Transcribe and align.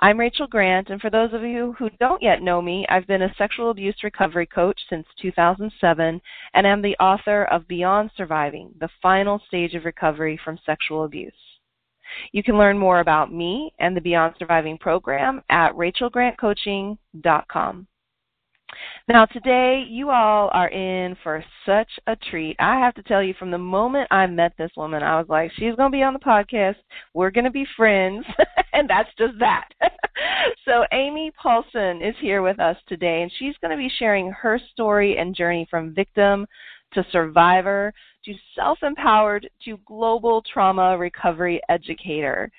I'm 0.00 0.18
Rachel 0.18 0.48
Grant, 0.48 0.90
and 0.90 1.00
for 1.00 1.08
those 1.08 1.32
of 1.32 1.42
you 1.42 1.72
who 1.78 1.88
don't 2.00 2.20
yet 2.20 2.42
know 2.42 2.60
me, 2.60 2.84
I've 2.88 3.06
been 3.06 3.22
a 3.22 3.32
sexual 3.38 3.70
abuse 3.70 3.94
recovery 4.02 4.46
coach 4.46 4.80
since 4.90 5.06
2007 5.20 6.20
and 6.54 6.66
am 6.66 6.82
the 6.82 6.96
author 6.98 7.44
of 7.44 7.68
Beyond 7.68 8.10
Surviving 8.16 8.74
The 8.80 8.88
Final 9.00 9.40
Stage 9.46 9.74
of 9.74 9.84
Recovery 9.84 10.36
from 10.44 10.58
Sexual 10.66 11.04
Abuse. 11.04 11.32
You 12.32 12.42
can 12.42 12.58
learn 12.58 12.76
more 12.76 12.98
about 13.00 13.32
me 13.32 13.72
and 13.78 13.96
the 13.96 14.00
Beyond 14.00 14.34
Surviving 14.38 14.78
program 14.78 15.42
at 15.48 15.72
rachelgrantcoaching.com. 15.74 17.86
Now, 19.06 19.26
today, 19.26 19.84
you 19.86 20.08
all 20.08 20.48
are 20.54 20.70
in 20.70 21.14
for 21.22 21.44
such 21.66 21.90
a 22.06 22.16
treat. 22.16 22.56
I 22.58 22.78
have 22.78 22.94
to 22.94 23.02
tell 23.02 23.22
you, 23.22 23.34
from 23.38 23.50
the 23.50 23.58
moment 23.58 24.08
I 24.10 24.26
met 24.26 24.54
this 24.56 24.70
woman, 24.78 25.02
I 25.02 25.18
was 25.18 25.28
like, 25.28 25.52
she's 25.52 25.74
going 25.74 25.92
to 25.92 25.96
be 25.96 26.02
on 26.02 26.14
the 26.14 26.18
podcast. 26.18 26.76
We're 27.12 27.30
going 27.30 27.44
to 27.44 27.50
be 27.50 27.66
friends. 27.76 28.24
and 28.72 28.88
that's 28.88 29.10
just 29.18 29.34
that. 29.40 29.68
so, 30.64 30.86
Amy 30.92 31.30
Paulson 31.40 32.00
is 32.00 32.14
here 32.18 32.40
with 32.40 32.58
us 32.58 32.78
today, 32.88 33.20
and 33.20 33.30
she's 33.38 33.54
going 33.60 33.72
to 33.72 33.76
be 33.76 33.92
sharing 33.98 34.30
her 34.30 34.58
story 34.72 35.18
and 35.18 35.36
journey 35.36 35.66
from 35.70 35.94
victim 35.94 36.46
to 36.94 37.04
survivor 37.10 37.92
to 38.24 38.34
self 38.54 38.78
empowered 38.82 39.48
to 39.64 39.78
global 39.86 40.42
trauma 40.52 40.96
recovery 40.96 41.60
educator. 41.68 42.50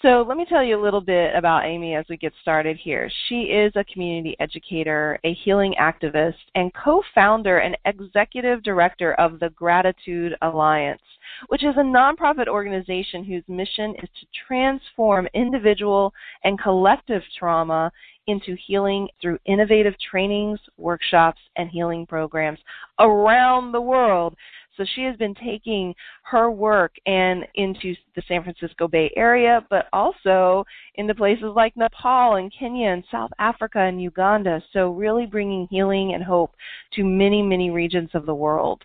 So, 0.00 0.24
let 0.28 0.36
me 0.36 0.46
tell 0.48 0.62
you 0.62 0.80
a 0.80 0.82
little 0.82 1.00
bit 1.00 1.34
about 1.34 1.64
Amy 1.64 1.96
as 1.96 2.04
we 2.08 2.16
get 2.16 2.32
started 2.40 2.76
here. 2.76 3.10
She 3.28 3.42
is 3.42 3.72
a 3.74 3.84
community 3.92 4.36
educator, 4.38 5.18
a 5.24 5.34
healing 5.44 5.74
activist, 5.80 6.36
and 6.54 6.72
co 6.74 7.02
founder 7.14 7.58
and 7.58 7.76
executive 7.84 8.62
director 8.62 9.14
of 9.14 9.40
the 9.40 9.50
Gratitude 9.50 10.36
Alliance, 10.42 11.02
which 11.48 11.64
is 11.64 11.74
a 11.76 11.80
nonprofit 11.80 12.46
organization 12.46 13.24
whose 13.24 13.42
mission 13.48 13.94
is 14.02 14.08
to 14.20 14.26
transform 14.46 15.26
individual 15.34 16.12
and 16.44 16.60
collective 16.60 17.22
trauma 17.36 17.90
into 18.28 18.56
healing 18.66 19.08
through 19.20 19.38
innovative 19.46 19.94
trainings, 20.10 20.60
workshops, 20.76 21.40
and 21.56 21.68
healing 21.68 22.06
programs 22.06 22.60
around 23.00 23.72
the 23.72 23.80
world. 23.80 24.36
So 24.76 24.84
she 24.94 25.02
has 25.02 25.16
been 25.16 25.34
taking 25.34 25.92
her 26.22 26.52
work 26.52 26.92
and 27.04 27.44
into 27.56 27.96
the 28.14 28.22
San 28.28 28.44
Francisco 28.44 28.86
Bay 28.86 29.10
Area, 29.16 29.66
but 29.70 29.86
also 29.92 30.64
into 30.94 31.16
places 31.16 31.52
like 31.56 31.76
Nepal 31.76 32.36
and 32.36 32.52
Kenya 32.56 32.90
and 32.90 33.02
South 33.10 33.32
Africa 33.40 33.80
and 33.80 34.00
Uganda. 34.00 34.62
So 34.72 34.90
really 34.90 35.26
bringing 35.26 35.66
healing 35.68 36.14
and 36.14 36.22
hope 36.22 36.52
to 36.92 37.02
many, 37.02 37.42
many 37.42 37.70
regions 37.70 38.10
of 38.14 38.24
the 38.24 38.34
world. 38.34 38.84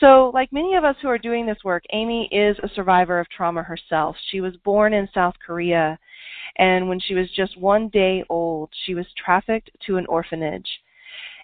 So, 0.00 0.30
like 0.34 0.52
many 0.52 0.74
of 0.74 0.84
us 0.84 0.96
who 1.00 1.08
are 1.08 1.18
doing 1.18 1.46
this 1.46 1.64
work, 1.64 1.84
Amy 1.92 2.28
is 2.30 2.56
a 2.62 2.68
survivor 2.74 3.18
of 3.18 3.28
trauma 3.28 3.62
herself. 3.62 4.16
She 4.30 4.40
was 4.40 4.56
born 4.58 4.92
in 4.92 5.08
South 5.14 5.34
Korea, 5.44 5.98
and 6.56 6.88
when 6.88 7.00
she 7.00 7.14
was 7.14 7.30
just 7.32 7.58
one 7.58 7.88
day 7.88 8.24
old, 8.28 8.70
she 8.84 8.94
was 8.94 9.06
trafficked 9.16 9.70
to 9.86 9.96
an 9.96 10.06
orphanage 10.06 10.68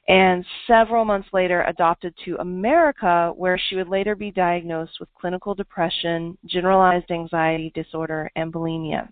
and 0.09 0.45
several 0.67 1.05
months 1.05 1.29
later 1.33 1.63
adopted 1.63 2.15
to 2.25 2.37
America, 2.41 3.33
where 3.37 3.59
she 3.59 3.77
would 3.77 3.89
later 3.89 4.17
be 4.17 4.31
diagnosed 4.33 4.99
with 4.99 5.09
clinical 5.15 5.55
depression, 5.55 6.37
generalized 6.47 7.11
anxiety 7.11 7.71
disorder, 7.75 8.31
and 8.35 8.53
bulimia. 8.53 9.09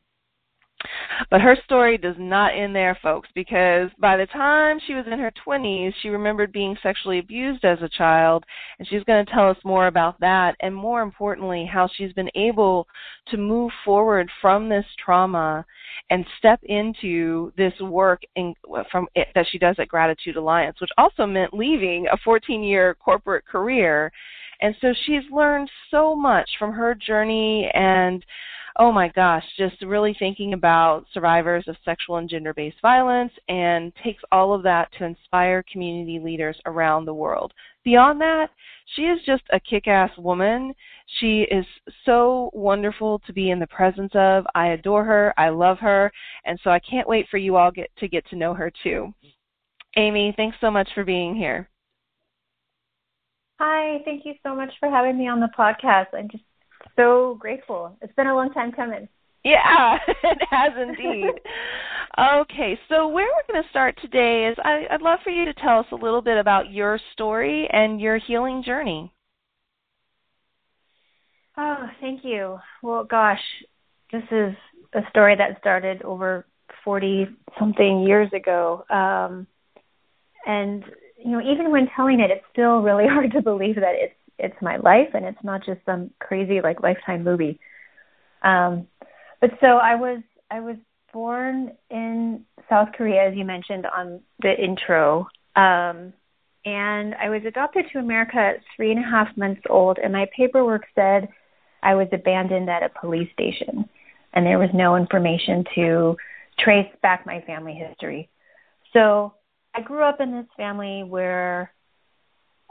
But 1.30 1.42
her 1.42 1.56
story 1.64 1.98
does 1.98 2.16
not 2.18 2.54
end 2.56 2.74
there, 2.74 2.98
folks, 3.02 3.28
because 3.34 3.90
by 3.98 4.16
the 4.16 4.26
time 4.26 4.78
she 4.86 4.94
was 4.94 5.04
in 5.06 5.18
her 5.18 5.32
20s, 5.46 5.92
she 6.00 6.08
remembered 6.08 6.52
being 6.52 6.76
sexually 6.82 7.18
abused 7.18 7.64
as 7.64 7.82
a 7.82 7.88
child, 7.88 8.44
and 8.78 8.88
she's 8.88 9.04
going 9.04 9.24
to 9.24 9.32
tell 9.32 9.50
us 9.50 9.58
more 9.62 9.88
about 9.88 10.18
that, 10.20 10.56
and 10.60 10.74
more 10.74 11.02
importantly, 11.02 11.68
how 11.70 11.88
she's 11.94 12.12
been 12.14 12.30
able 12.34 12.88
to 13.28 13.36
move 13.36 13.70
forward 13.84 14.30
from 14.40 14.68
this 14.68 14.86
trauma 15.04 15.64
and 16.08 16.24
step 16.38 16.60
into 16.64 17.52
this 17.56 17.74
work 17.80 18.22
in, 18.36 18.54
from 18.90 19.06
it, 19.14 19.28
that 19.34 19.46
she 19.50 19.58
does 19.58 19.76
at 19.78 19.88
Gratitude 19.88 20.36
Alliance, 20.36 20.80
which 20.80 20.90
also 20.96 21.26
meant 21.26 21.52
leaving 21.52 22.06
a 22.10 22.16
14-year 22.28 22.96
corporate 23.04 23.46
career. 23.46 24.10
And 24.62 24.74
so 24.80 24.92
she's 25.06 25.22
learned 25.30 25.70
so 25.90 26.16
much 26.16 26.48
from 26.58 26.72
her 26.72 26.94
journey 26.94 27.70
and 27.74 28.24
oh 28.78 28.92
my 28.92 29.08
gosh, 29.08 29.44
just 29.56 29.80
really 29.82 30.14
thinking 30.18 30.52
about 30.52 31.04
survivors 31.12 31.64
of 31.66 31.76
sexual 31.84 32.16
and 32.16 32.28
gender 32.28 32.54
based 32.54 32.80
violence 32.82 33.32
and 33.48 33.92
takes 34.02 34.22
all 34.32 34.54
of 34.54 34.62
that 34.62 34.90
to 34.98 35.04
inspire 35.04 35.64
community 35.70 36.18
leaders 36.18 36.58
around 36.66 37.04
the 37.04 37.14
world. 37.14 37.52
Beyond 37.84 38.20
that, 38.20 38.50
she 38.94 39.02
is 39.02 39.20
just 39.24 39.42
a 39.52 39.60
kick 39.60 39.88
ass 39.88 40.10
woman. 40.18 40.74
She 41.18 41.42
is 41.42 41.64
so 42.04 42.50
wonderful 42.52 43.20
to 43.26 43.32
be 43.32 43.50
in 43.50 43.58
the 43.58 43.66
presence 43.66 44.12
of. 44.14 44.44
I 44.54 44.68
adore 44.68 45.04
her. 45.04 45.34
I 45.38 45.48
love 45.48 45.78
her. 45.78 46.12
And 46.44 46.58
so 46.62 46.70
I 46.70 46.78
can't 46.80 47.08
wait 47.08 47.26
for 47.30 47.38
you 47.38 47.56
all 47.56 47.70
get 47.70 47.90
to 47.98 48.08
get 48.08 48.26
to 48.28 48.36
know 48.36 48.54
her 48.54 48.72
too. 48.82 49.12
Amy, 49.96 50.32
thanks 50.36 50.56
so 50.60 50.70
much 50.70 50.88
for 50.94 51.04
being 51.04 51.34
here. 51.34 51.68
Hi, 53.58 53.98
thank 54.04 54.24
you 54.24 54.34
so 54.42 54.54
much 54.54 54.72
for 54.78 54.88
having 54.88 55.18
me 55.18 55.28
on 55.28 55.40
the 55.40 55.50
podcast. 55.58 56.06
I'm 56.14 56.28
just 56.30 56.44
so 56.96 57.36
grateful. 57.38 57.96
It's 58.00 58.14
been 58.14 58.26
a 58.26 58.34
long 58.34 58.52
time 58.52 58.72
coming. 58.72 59.08
Yeah, 59.44 59.98
it 60.08 60.38
has 60.50 60.72
indeed. 60.76 61.32
okay, 62.18 62.78
so 62.88 63.08
where 63.08 63.26
we're 63.26 63.52
going 63.52 63.62
to 63.62 63.70
start 63.70 63.98
today 64.02 64.46
is 64.46 64.56
I, 64.62 64.86
I'd 64.90 65.02
love 65.02 65.20
for 65.24 65.30
you 65.30 65.44
to 65.44 65.54
tell 65.54 65.78
us 65.78 65.86
a 65.92 65.96
little 65.96 66.22
bit 66.22 66.38
about 66.38 66.70
your 66.70 66.98
story 67.12 67.68
and 67.72 68.00
your 68.00 68.18
healing 68.18 68.62
journey. 68.64 69.12
Oh, 71.56 71.86
thank 72.00 72.24
you. 72.24 72.58
Well, 72.82 73.04
gosh, 73.04 73.40
this 74.12 74.22
is 74.30 74.54
a 74.94 75.00
story 75.10 75.36
that 75.36 75.58
started 75.60 76.02
over 76.02 76.46
40 76.84 77.26
something 77.58 78.02
years 78.02 78.30
ago. 78.32 78.84
Um, 78.90 79.46
and 80.46 80.84
you 81.22 81.32
know, 81.32 81.40
even 81.40 81.70
when 81.70 81.88
telling 81.94 82.20
it, 82.20 82.30
it's 82.30 82.44
still 82.52 82.80
really 82.80 83.06
hard 83.08 83.32
to 83.32 83.42
believe 83.42 83.76
that 83.76 83.94
it's 83.94 84.14
it's 84.40 84.60
my 84.60 84.76
life 84.76 85.08
and 85.14 85.24
it's 85.24 85.42
not 85.44 85.64
just 85.64 85.80
some 85.86 86.10
crazy 86.18 86.60
like 86.60 86.82
lifetime 86.82 87.24
movie. 87.24 87.58
Um, 88.42 88.86
but 89.40 89.50
so 89.60 89.66
I 89.66 89.94
was 89.94 90.22
I 90.50 90.60
was 90.60 90.76
born 91.12 91.72
in 91.90 92.44
South 92.68 92.88
Korea, 92.96 93.28
as 93.28 93.36
you 93.36 93.44
mentioned 93.44 93.86
on 93.86 94.20
the 94.42 94.52
intro. 94.52 95.28
Um, 95.56 96.12
and 96.64 97.14
I 97.14 97.30
was 97.30 97.42
adopted 97.46 97.86
to 97.92 97.98
America 97.98 98.36
at 98.36 98.62
three 98.76 98.92
and 98.92 99.02
a 99.02 99.08
half 99.08 99.28
months 99.36 99.62
old, 99.68 99.98
and 99.98 100.12
my 100.12 100.26
paperwork 100.36 100.82
said 100.94 101.28
I 101.82 101.94
was 101.94 102.08
abandoned 102.12 102.68
at 102.68 102.82
a 102.82 102.90
police 103.00 103.30
station, 103.32 103.88
and 104.34 104.44
there 104.44 104.58
was 104.58 104.68
no 104.74 104.96
information 104.96 105.64
to 105.74 106.16
trace 106.58 106.90
back 107.02 107.24
my 107.24 107.40
family 107.46 107.72
history. 107.74 108.28
So 108.92 109.34
I 109.74 109.80
grew 109.80 110.02
up 110.02 110.20
in 110.20 110.32
this 110.32 110.46
family 110.56 111.02
where 111.02 111.72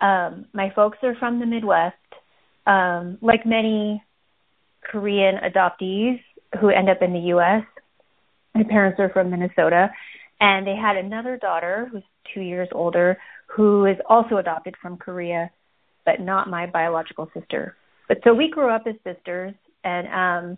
um, 0.02 0.46
my 0.54 0.72
folks 0.76 0.98
are 1.04 1.16
from 1.16 1.40
the 1.40 1.46
Midwest. 1.46 1.96
Um, 2.66 3.18
like 3.22 3.46
many 3.46 4.04
Korean 4.84 5.36
adoptees 5.38 6.20
who 6.60 6.70
end 6.70 6.90
up 6.90 7.02
in 7.02 7.14
the 7.14 7.20
U.S., 7.20 7.64
my 8.56 8.64
parents 8.64 9.00
are 9.00 9.10
from 9.10 9.30
Minnesota, 9.30 9.90
and 10.40 10.66
they 10.66 10.76
had 10.76 10.98
another 10.98 11.38
daughter 11.38 11.88
who's 11.92 12.04
two 12.34 12.42
years 12.42 12.68
older 12.72 13.18
who 13.48 13.86
is 13.86 13.98
also 14.08 14.38
adopted 14.38 14.76
from 14.82 14.98
Korea, 14.98 15.50
but 16.06 16.20
not 16.20 16.50
my 16.50 16.68
biological 16.68 17.30
sister. 17.34 17.76
But 18.08 18.20
so 18.24 18.34
we 18.34 18.50
grew 18.50 18.70
up 18.70 18.84
as 18.88 18.96
sisters, 19.04 19.54
and 19.84 20.08
um, 20.08 20.58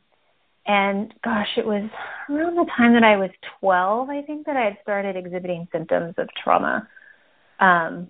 and 0.65 1.13
gosh, 1.23 1.47
it 1.57 1.65
was 1.65 1.89
around 2.29 2.55
the 2.55 2.69
time 2.77 2.93
that 2.93 3.03
I 3.03 3.17
was 3.17 3.29
12, 3.59 4.09
I 4.09 4.21
think, 4.21 4.45
that 4.45 4.55
I 4.55 4.65
had 4.65 4.77
started 4.83 5.15
exhibiting 5.15 5.67
symptoms 5.71 6.13
of 6.17 6.29
trauma. 6.41 6.87
Um, 7.59 8.07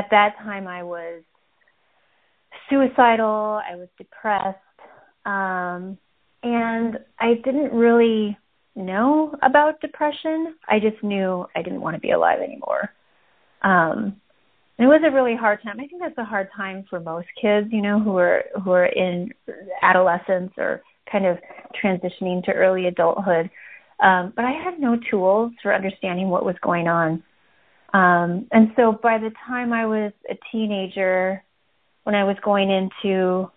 at 0.00 0.10
that 0.10 0.36
time, 0.38 0.66
I 0.66 0.82
was 0.82 1.22
suicidal, 2.70 3.60
I 3.70 3.76
was 3.76 3.88
depressed, 3.98 4.56
um, 5.26 5.98
and 6.42 6.98
I 7.18 7.34
didn't 7.44 7.72
really 7.72 8.38
know 8.74 9.34
about 9.42 9.82
depression. 9.82 10.54
I 10.66 10.78
just 10.78 11.02
knew 11.02 11.44
I 11.54 11.60
didn't 11.60 11.82
want 11.82 11.96
to 11.96 12.00
be 12.00 12.12
alive 12.12 12.38
anymore. 12.40 12.90
Um, 13.62 14.16
it 14.78 14.86
was 14.86 15.02
a 15.04 15.14
really 15.14 15.36
hard 15.36 15.62
time. 15.62 15.78
I 15.78 15.86
think 15.86 16.00
that's 16.00 16.16
a 16.16 16.24
hard 16.24 16.48
time 16.56 16.86
for 16.88 16.98
most 16.98 17.28
kids, 17.38 17.66
you 17.70 17.82
know, 17.82 18.00
who 18.00 18.16
are 18.16 18.44
who 18.64 18.70
are 18.70 18.86
in 18.86 19.30
adolescence 19.82 20.52
or 20.56 20.80
kind 21.12 21.26
of 21.26 21.36
transitioning 21.84 22.42
to 22.44 22.52
early 22.52 22.86
adulthood. 22.86 23.50
Um, 24.02 24.32
but 24.34 24.46
I 24.46 24.52
had 24.52 24.80
no 24.80 24.96
tools 25.10 25.52
for 25.62 25.74
understanding 25.74 26.30
what 26.30 26.46
was 26.46 26.56
going 26.62 26.88
on. 26.88 27.22
Um, 27.92 28.46
and 28.52 28.72
so 28.76 28.92
by 28.92 29.18
the 29.18 29.32
time 29.46 29.72
I 29.72 29.86
was 29.86 30.12
a 30.28 30.38
teenager, 30.52 31.42
when 32.04 32.14
I 32.14 32.24
was 32.24 32.36
going 32.44 32.70
into, 32.70 33.50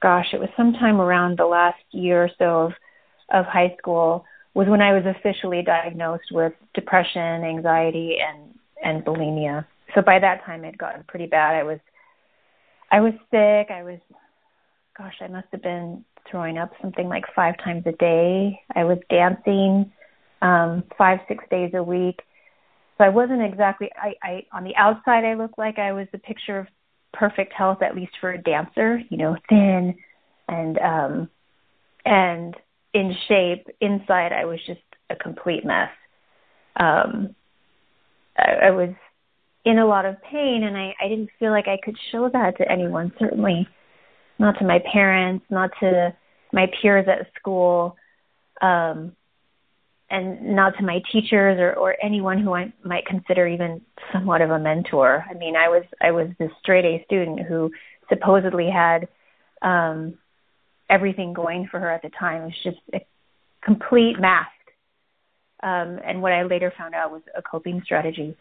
gosh, 0.00 0.26
it 0.32 0.40
was 0.40 0.48
sometime 0.56 1.00
around 1.00 1.38
the 1.38 1.46
last 1.46 1.82
year 1.90 2.24
or 2.24 2.30
so 2.38 2.44
of, 2.66 2.72
of 3.30 3.46
high 3.46 3.74
school, 3.78 4.24
was 4.54 4.68
when 4.68 4.80
I 4.80 4.92
was 4.92 5.04
officially 5.04 5.62
diagnosed 5.62 6.30
with 6.30 6.52
depression, 6.74 7.44
anxiety, 7.44 8.18
and 8.20 8.54
and 8.82 9.04
bulimia. 9.04 9.64
So 9.94 10.02
by 10.02 10.18
that 10.18 10.44
time, 10.44 10.62
it 10.64 10.66
had 10.66 10.78
gotten 10.78 11.04
pretty 11.08 11.26
bad. 11.26 11.56
I 11.56 11.62
was 11.64 11.80
I 12.90 13.00
was 13.00 13.14
sick. 13.30 13.70
I 13.70 13.82
was, 13.82 13.98
gosh, 14.96 15.14
I 15.20 15.26
must 15.26 15.48
have 15.50 15.62
been 15.62 16.04
throwing 16.30 16.58
up 16.58 16.70
something 16.80 17.08
like 17.08 17.24
five 17.34 17.56
times 17.58 17.82
a 17.86 17.92
day. 17.92 18.60
I 18.74 18.84
was 18.84 18.98
dancing 19.10 19.92
um, 20.42 20.84
five, 20.96 21.18
six 21.26 21.42
days 21.50 21.72
a 21.74 21.82
week. 21.82 22.20
So 22.96 23.04
I 23.04 23.08
wasn't 23.08 23.42
exactly. 23.42 23.90
I, 23.96 24.14
I 24.22 24.46
on 24.52 24.64
the 24.64 24.76
outside, 24.76 25.24
I 25.24 25.34
looked 25.34 25.58
like 25.58 25.78
I 25.78 25.92
was 25.92 26.06
the 26.12 26.18
picture 26.18 26.58
of 26.58 26.66
perfect 27.12 27.52
health, 27.52 27.82
at 27.82 27.96
least 27.96 28.12
for 28.20 28.32
a 28.32 28.42
dancer. 28.42 29.00
You 29.08 29.16
know, 29.16 29.36
thin 29.48 29.96
and 30.48 30.78
um, 30.78 31.30
and 32.04 32.54
in 32.92 33.14
shape. 33.28 33.66
Inside, 33.80 34.32
I 34.32 34.44
was 34.44 34.60
just 34.66 34.80
a 35.10 35.16
complete 35.16 35.64
mess. 35.64 35.90
Um, 36.76 37.34
I, 38.36 38.66
I 38.66 38.70
was 38.70 38.90
in 39.64 39.78
a 39.78 39.86
lot 39.86 40.04
of 40.04 40.22
pain, 40.22 40.62
and 40.64 40.76
I, 40.76 40.94
I 41.02 41.08
didn't 41.08 41.30
feel 41.38 41.50
like 41.50 41.66
I 41.68 41.78
could 41.82 41.96
show 42.12 42.28
that 42.32 42.56
to 42.58 42.70
anyone. 42.70 43.12
Certainly, 43.18 43.66
not 44.38 44.58
to 44.58 44.64
my 44.64 44.78
parents, 44.92 45.44
not 45.50 45.70
to 45.80 46.14
my 46.52 46.66
peers 46.80 47.06
at 47.08 47.26
school, 47.38 47.96
um, 48.62 49.16
and 50.14 50.54
not 50.54 50.76
to 50.78 50.84
my 50.84 51.02
teachers 51.10 51.58
or, 51.58 51.72
or 51.74 51.96
anyone 52.00 52.38
who 52.38 52.54
I 52.54 52.72
might 52.84 53.04
consider 53.04 53.48
even 53.48 53.80
somewhat 54.12 54.42
of 54.42 54.50
a 54.50 54.58
mentor. 54.58 55.24
I 55.28 55.34
mean, 55.34 55.56
I 55.56 55.68
was 55.68 55.82
I 56.00 56.12
was 56.12 56.28
this 56.38 56.50
straight 56.60 56.84
A 56.84 57.04
student 57.04 57.40
who 57.40 57.72
supposedly 58.08 58.70
had 58.70 59.08
um, 59.62 60.16
everything 60.88 61.32
going 61.32 61.66
for 61.68 61.80
her 61.80 61.90
at 61.90 62.02
the 62.02 62.10
time. 62.10 62.42
It 62.42 62.44
was 62.44 62.62
just 62.62 62.76
a 62.94 63.04
complete 63.64 64.20
mask, 64.20 64.50
um, 65.64 65.98
and 66.06 66.22
what 66.22 66.32
I 66.32 66.44
later 66.44 66.72
found 66.78 66.94
out 66.94 67.10
was 67.10 67.22
a 67.36 67.42
coping 67.42 67.82
strategy. 67.84 68.36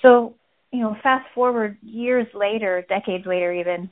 So, 0.00 0.34
you 0.70 0.80
know, 0.80 0.96
fast 1.02 1.26
forward 1.34 1.76
years 1.82 2.26
later, 2.32 2.86
decades 2.88 3.26
later, 3.26 3.52
even 3.52 3.90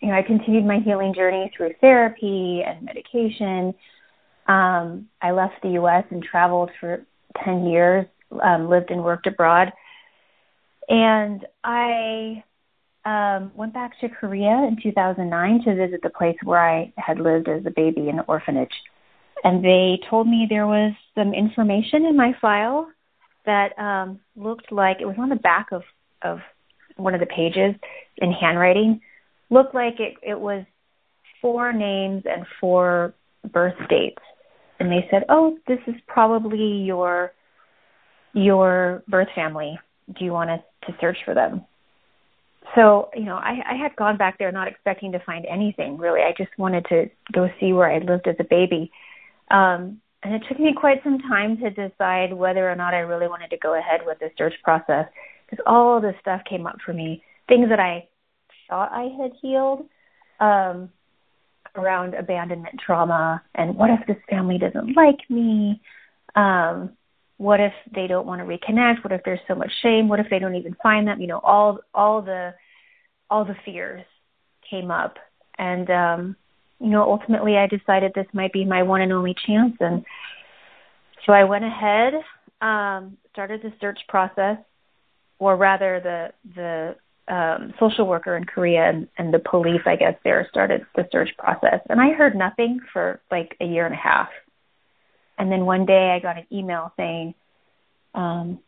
you 0.00 0.08
know, 0.08 0.14
I 0.14 0.22
continued 0.22 0.64
my 0.64 0.78
healing 0.78 1.12
journey 1.12 1.52
through 1.54 1.74
therapy 1.82 2.62
and 2.66 2.82
medication. 2.82 3.74
Um, 4.48 5.08
I 5.20 5.30
left 5.32 5.62
the 5.62 5.70
U.S. 5.70 6.04
and 6.10 6.22
traveled 6.22 6.70
for 6.80 7.04
10 7.44 7.66
years, 7.66 8.06
um, 8.42 8.68
lived 8.68 8.90
and 8.90 9.04
worked 9.04 9.26
abroad. 9.26 9.72
And 10.88 11.46
I 11.62 12.42
um, 13.04 13.52
went 13.54 13.74
back 13.74 14.00
to 14.00 14.08
Korea 14.08 14.66
in 14.68 14.78
2009 14.82 15.64
to 15.64 15.74
visit 15.74 16.00
the 16.02 16.10
place 16.10 16.36
where 16.42 16.58
I 16.58 16.92
had 16.96 17.20
lived 17.20 17.48
as 17.48 17.64
a 17.66 17.70
baby 17.70 18.08
in 18.08 18.18
an 18.18 18.24
orphanage. 18.26 18.72
And 19.44 19.64
they 19.64 20.00
told 20.08 20.26
me 20.26 20.46
there 20.48 20.66
was 20.66 20.94
some 21.14 21.34
information 21.34 22.06
in 22.06 22.16
my 22.16 22.32
file 22.40 22.88
that 23.46 23.78
um, 23.78 24.18
looked 24.34 24.72
like 24.72 24.98
it 25.00 25.06
was 25.06 25.16
on 25.18 25.28
the 25.28 25.36
back 25.36 25.68
of, 25.72 25.82
of 26.22 26.38
one 26.96 27.14
of 27.14 27.20
the 27.20 27.26
pages 27.26 27.74
in 28.16 28.32
handwriting 28.32 29.00
looked 29.50 29.74
like 29.74 30.00
it, 30.00 30.14
it 30.22 30.38
was 30.38 30.64
four 31.40 31.72
names 31.72 32.24
and 32.26 32.44
four 32.60 33.14
birth 33.52 33.76
dates. 33.88 34.22
And 34.80 34.90
they 34.90 35.06
said, 35.10 35.24
"Oh, 35.28 35.58
this 35.66 35.80
is 35.86 35.94
probably 36.06 36.84
your 36.84 37.32
your 38.32 39.02
birth 39.08 39.28
family. 39.34 39.78
Do 40.18 40.24
you 40.24 40.32
want 40.32 40.50
us 40.50 40.60
to 40.86 40.94
search 41.00 41.18
for 41.24 41.34
them?" 41.34 41.64
So, 42.74 43.08
you 43.14 43.24
know, 43.24 43.36
I, 43.36 43.60
I 43.70 43.74
had 43.82 43.96
gone 43.96 44.16
back 44.16 44.38
there 44.38 44.52
not 44.52 44.68
expecting 44.68 45.12
to 45.12 45.18
find 45.24 45.46
anything 45.46 45.96
really. 45.96 46.20
I 46.20 46.34
just 46.36 46.50
wanted 46.58 46.84
to 46.90 47.06
go 47.32 47.48
see 47.58 47.72
where 47.72 47.90
I 47.90 47.98
lived 47.98 48.26
as 48.28 48.36
a 48.38 48.44
baby. 48.44 48.90
Um, 49.50 50.00
and 50.22 50.34
it 50.34 50.42
took 50.48 50.58
me 50.58 50.74
quite 50.78 51.02
some 51.02 51.18
time 51.20 51.56
to 51.58 51.70
decide 51.70 52.32
whether 52.32 52.70
or 52.70 52.74
not 52.74 52.92
I 52.92 52.98
really 52.98 53.28
wanted 53.28 53.50
to 53.50 53.56
go 53.56 53.78
ahead 53.78 54.00
with 54.04 54.18
the 54.18 54.30
search 54.36 54.54
process 54.62 55.06
because 55.48 55.64
all 55.66 56.00
this 56.00 56.14
stuff 56.20 56.42
came 56.48 56.66
up 56.66 56.76
for 56.84 56.92
me, 56.92 57.22
things 57.48 57.68
that 57.70 57.80
I 57.80 58.08
thought 58.68 58.90
I 58.92 59.08
had 59.20 59.32
healed 59.40 59.86
um, 60.40 60.90
around 61.78 62.14
abandonment 62.14 62.74
trauma 62.84 63.42
and 63.54 63.76
what 63.76 63.90
if 63.90 64.06
this 64.06 64.16
family 64.28 64.58
doesn't 64.58 64.96
like 64.96 65.18
me? 65.30 65.80
Um, 66.34 66.90
what 67.38 67.60
if 67.60 67.72
they 67.94 68.06
don't 68.06 68.26
want 68.26 68.40
to 68.40 68.46
reconnect? 68.46 69.04
What 69.04 69.12
if 69.12 69.22
there's 69.24 69.40
so 69.46 69.54
much 69.54 69.70
shame? 69.82 70.08
What 70.08 70.20
if 70.20 70.26
they 70.28 70.38
don't 70.38 70.56
even 70.56 70.76
find 70.82 71.06
them? 71.06 71.20
You 71.20 71.28
know, 71.28 71.40
all 71.42 71.78
all 71.94 72.20
the 72.20 72.54
all 73.30 73.44
the 73.44 73.56
fears 73.64 74.04
came 74.68 74.90
up, 74.90 75.16
and 75.56 75.88
um, 75.90 76.36
you 76.80 76.90
know, 76.90 77.02
ultimately, 77.02 77.56
I 77.56 77.66
decided 77.66 78.12
this 78.14 78.26
might 78.32 78.52
be 78.52 78.64
my 78.64 78.82
one 78.82 79.00
and 79.00 79.12
only 79.12 79.34
chance, 79.46 79.74
and 79.80 80.04
so 81.26 81.32
I 81.32 81.44
went 81.44 81.64
ahead, 81.64 82.14
um, 82.60 83.16
started 83.32 83.62
the 83.62 83.72
search 83.80 84.00
process, 84.08 84.58
or 85.38 85.56
rather, 85.56 86.00
the 86.02 86.52
the 86.54 86.96
um, 87.28 87.74
social 87.78 88.06
worker 88.06 88.36
in 88.36 88.44
Korea 88.44 88.88
and, 88.88 89.08
and 89.18 89.32
the 89.32 89.38
police, 89.38 89.82
I 89.86 89.96
guess, 89.96 90.14
there 90.24 90.46
started 90.50 90.86
the 90.96 91.06
search 91.12 91.30
process. 91.36 91.80
And 91.88 92.00
I 92.00 92.12
heard 92.12 92.34
nothing 92.34 92.80
for 92.92 93.20
like 93.30 93.56
a 93.60 93.64
year 93.64 93.84
and 93.84 93.94
a 93.94 93.98
half. 93.98 94.28
And 95.36 95.52
then 95.52 95.66
one 95.66 95.86
day 95.86 96.10
I 96.10 96.20
got 96.20 96.38
an 96.38 96.46
email 96.50 96.92
saying, 96.96 97.34
um, 98.14 98.58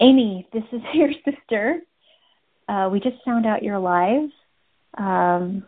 Amy, 0.00 0.48
this 0.52 0.64
is 0.72 0.80
your 0.94 1.10
sister. 1.24 1.80
Uh, 2.68 2.88
we 2.90 3.00
just 3.00 3.16
found 3.24 3.46
out 3.46 3.62
you're 3.62 3.76
alive. 3.76 4.30
Um, 4.96 5.64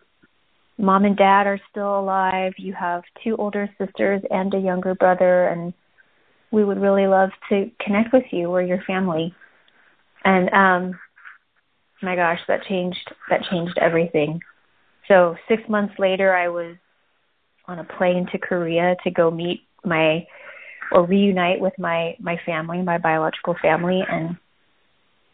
mom 0.77 1.05
and 1.05 1.15
dad 1.15 1.47
are 1.47 1.59
still 1.69 1.99
alive. 1.99 2.53
You 2.57 2.73
have 2.73 3.03
two 3.23 3.35
older 3.37 3.69
sisters 3.77 4.21
and 4.29 4.53
a 4.53 4.59
younger 4.59 4.95
brother, 4.95 5.47
and 5.47 5.73
we 6.51 6.63
would 6.63 6.79
really 6.79 7.07
love 7.07 7.29
to 7.49 7.71
connect 7.79 8.13
with 8.13 8.25
you. 8.31 8.49
We're 8.49 8.63
your 8.63 8.81
family. 8.85 9.33
And 10.23 10.49
um, 10.53 10.99
my 12.01 12.15
gosh, 12.15 12.39
that 12.47 12.63
changed 12.65 13.11
that 13.29 13.41
changed 13.49 13.77
everything 13.81 14.39
so 15.07 15.35
six 15.47 15.61
months 15.69 15.93
later, 15.99 16.35
I 16.35 16.49
was 16.49 16.75
on 17.67 17.79
a 17.79 17.83
plane 17.83 18.27
to 18.31 18.37
Korea 18.37 18.95
to 19.03 19.11
go 19.11 19.31
meet 19.31 19.61
my 19.83 20.25
or 20.91 21.05
reunite 21.05 21.59
with 21.59 21.73
my 21.77 22.15
my 22.19 22.37
family, 22.45 22.81
my 22.81 22.97
biological 22.97 23.55
family, 23.61 24.01
and 24.07 24.37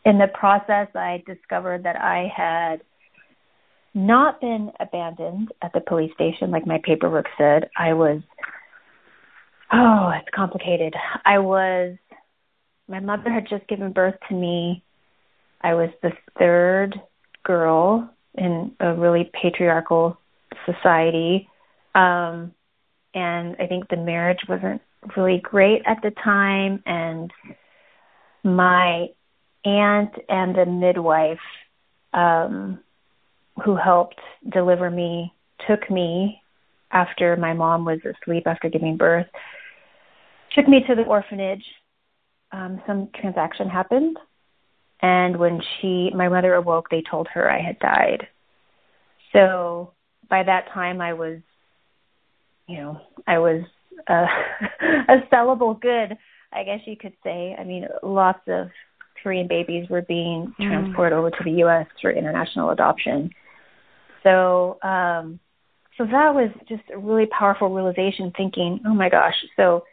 in 0.05 0.17
the 0.17 0.27
process, 0.27 0.87
I 0.95 1.23
discovered 1.25 1.83
that 1.83 1.95
I 1.95 2.31
had 2.35 2.81
not 3.93 4.41
been 4.41 4.71
abandoned 4.79 5.49
at 5.61 5.73
the 5.73 5.81
police 5.81 6.11
station 6.13 6.49
like 6.49 6.65
my 6.65 6.79
paperwork 6.83 7.27
said. 7.37 7.69
I 7.77 7.93
was, 7.93 8.21
oh, 9.71 10.11
it's 10.15 10.29
complicated. 10.33 10.95
I 11.25 11.39
was, 11.39 11.97
my 12.87 12.99
mother 12.99 13.29
had 13.29 13.47
just 13.49 13.67
given 13.67 13.91
birth 13.91 14.15
to 14.29 14.33
me. 14.33 14.83
I 15.63 15.73
was 15.73 15.89
the 16.01 16.11
third 16.37 16.99
girl 17.43 18.09
in 18.35 18.71
a 18.79 18.93
really 18.93 19.29
patriarchal 19.41 20.17
society. 20.65 21.49
Um, 21.95 22.53
and 23.13 23.55
I 23.59 23.67
think 23.67 23.89
the 23.89 23.97
marriage 23.97 24.39
wasn't 24.47 24.81
really 25.17 25.39
great 25.39 25.81
at 25.85 26.01
the 26.01 26.11
time. 26.23 26.81
And 26.85 27.31
my 28.43 29.07
aunt 29.65 30.13
and 30.29 30.55
the 30.55 30.65
midwife 30.65 31.39
um, 32.13 32.79
who 33.63 33.75
helped 33.75 34.19
deliver 34.49 34.89
me 34.89 35.33
took 35.67 35.89
me 35.89 36.41
after 36.91 37.35
my 37.35 37.53
mom 37.53 37.85
was 37.85 37.99
asleep 37.99 38.43
after 38.45 38.69
giving 38.69 38.97
birth, 38.97 39.27
took 40.53 40.67
me 40.67 40.83
to 40.87 40.95
the 40.95 41.03
orphanage. 41.03 41.63
Um, 42.51 42.81
some 42.85 43.09
transaction 43.19 43.69
happened, 43.69 44.17
and 45.01 45.37
when 45.37 45.61
she, 45.79 46.11
my 46.15 46.29
mother 46.29 46.53
awoke, 46.53 46.89
they 46.89 47.03
told 47.09 47.27
her 47.33 47.49
I 47.49 47.61
had 47.61 47.79
died. 47.79 48.27
So 49.33 49.93
by 50.29 50.43
that 50.43 50.67
time, 50.73 51.01
I 51.01 51.13
was, 51.13 51.39
you 52.67 52.77
know, 52.77 53.01
I 53.27 53.39
was 53.39 53.63
a, 54.07 54.13
a 55.09 55.17
sellable 55.33 55.79
good, 55.79 56.17
I 56.53 56.63
guess 56.63 56.81
you 56.85 56.95
could 56.97 57.13
say. 57.23 57.55
I 57.57 57.63
mean, 57.63 57.87
lots 58.03 58.41
of 58.47 58.69
Korean 59.23 59.47
babies 59.47 59.89
were 59.89 60.03
being 60.03 60.53
mm. 60.59 60.67
transported 60.67 61.13
over 61.13 61.31
to 61.31 61.43
the 61.43 61.51
U.S. 61.51 61.87
for 62.01 62.11
international 62.11 62.69
adoption. 62.69 63.31
So, 64.23 64.77
um, 64.83 65.39
so 65.97 66.05
that 66.05 66.33
was 66.33 66.51
just 66.69 66.83
a 66.93 66.97
really 66.97 67.25
powerful 67.27 67.69
realization. 67.69 68.31
Thinking, 68.35 68.81
oh 68.85 68.93
my 68.93 69.09
gosh, 69.09 69.35
so, 69.55 69.83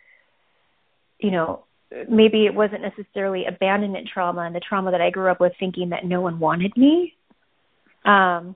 you 1.19 1.31
know, 1.31 1.65
maybe 2.09 2.47
it 2.47 2.55
wasn't 2.55 2.83
necessarily 2.83 3.47
abandonment 3.47 4.09
trauma 4.13 4.43
and 4.43 4.55
the 4.55 4.61
trauma 4.61 4.91
that 4.91 5.01
I 5.01 5.11
grew 5.11 5.31
up 5.31 5.41
with, 5.41 5.53
thinking 5.59 5.91
that 5.91 6.05
no 6.05 6.21
one 6.21 6.39
wanted 6.39 6.77
me, 6.77 7.15
um, 8.05 8.55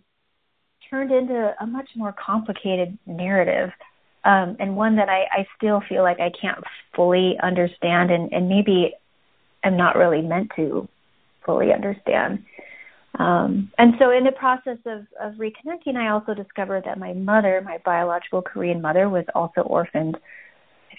turned 0.91 1.11
into 1.11 1.55
a 1.61 1.67
much 1.67 1.89
more 1.97 2.13
complicated 2.13 2.99
narrative. 3.07 3.71
Um, 4.25 4.57
and 4.61 4.77
one 4.77 4.97
that 4.97 5.09
I, 5.09 5.25
I 5.33 5.47
still 5.57 5.83
feel 5.89 6.03
like 6.03 6.21
I 6.21 6.31
can't 6.41 6.63
fully 6.95 7.37
understand 7.43 8.13
and, 8.13 8.33
and 8.33 8.49
maybe 8.49 8.95
am 9.65 9.77
not 9.77 9.97
really 9.97 10.23
meant 10.23 10.51
to 10.57 10.89
fully 11.45 11.73
understand. 11.73 12.45
Um, 13.19 13.71
and 13.79 13.95
so, 13.99 14.11
in 14.11 14.25
the 14.25 14.33
process 14.33 14.79
of, 14.87 15.07
of 15.21 15.35
reconnecting, 15.35 15.97
I 15.97 16.09
also 16.09 16.35
discovered 16.35 16.85
that 16.85 16.99
my 16.99 17.13
mother, 17.13 17.61
my 17.65 17.79
biological 17.85 18.41
Korean 18.41 18.81
mother, 18.81 19.09
was 19.09 19.25
also 19.35 19.61
orphaned. 19.63 20.17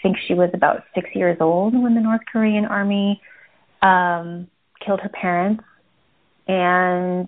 Think 0.04 0.18
she 0.28 0.36
was 0.36 0.52
about 0.54 0.84
six 0.94 1.10
years 1.16 1.38
old 1.40 1.74
when 1.74 1.96
the 1.96 2.02
North 2.02 2.22
Korean 2.32 2.66
army 2.66 3.22
um, 3.82 4.48
killed 4.86 5.00
her 5.00 5.10
parents. 5.10 5.64
And 6.48 7.28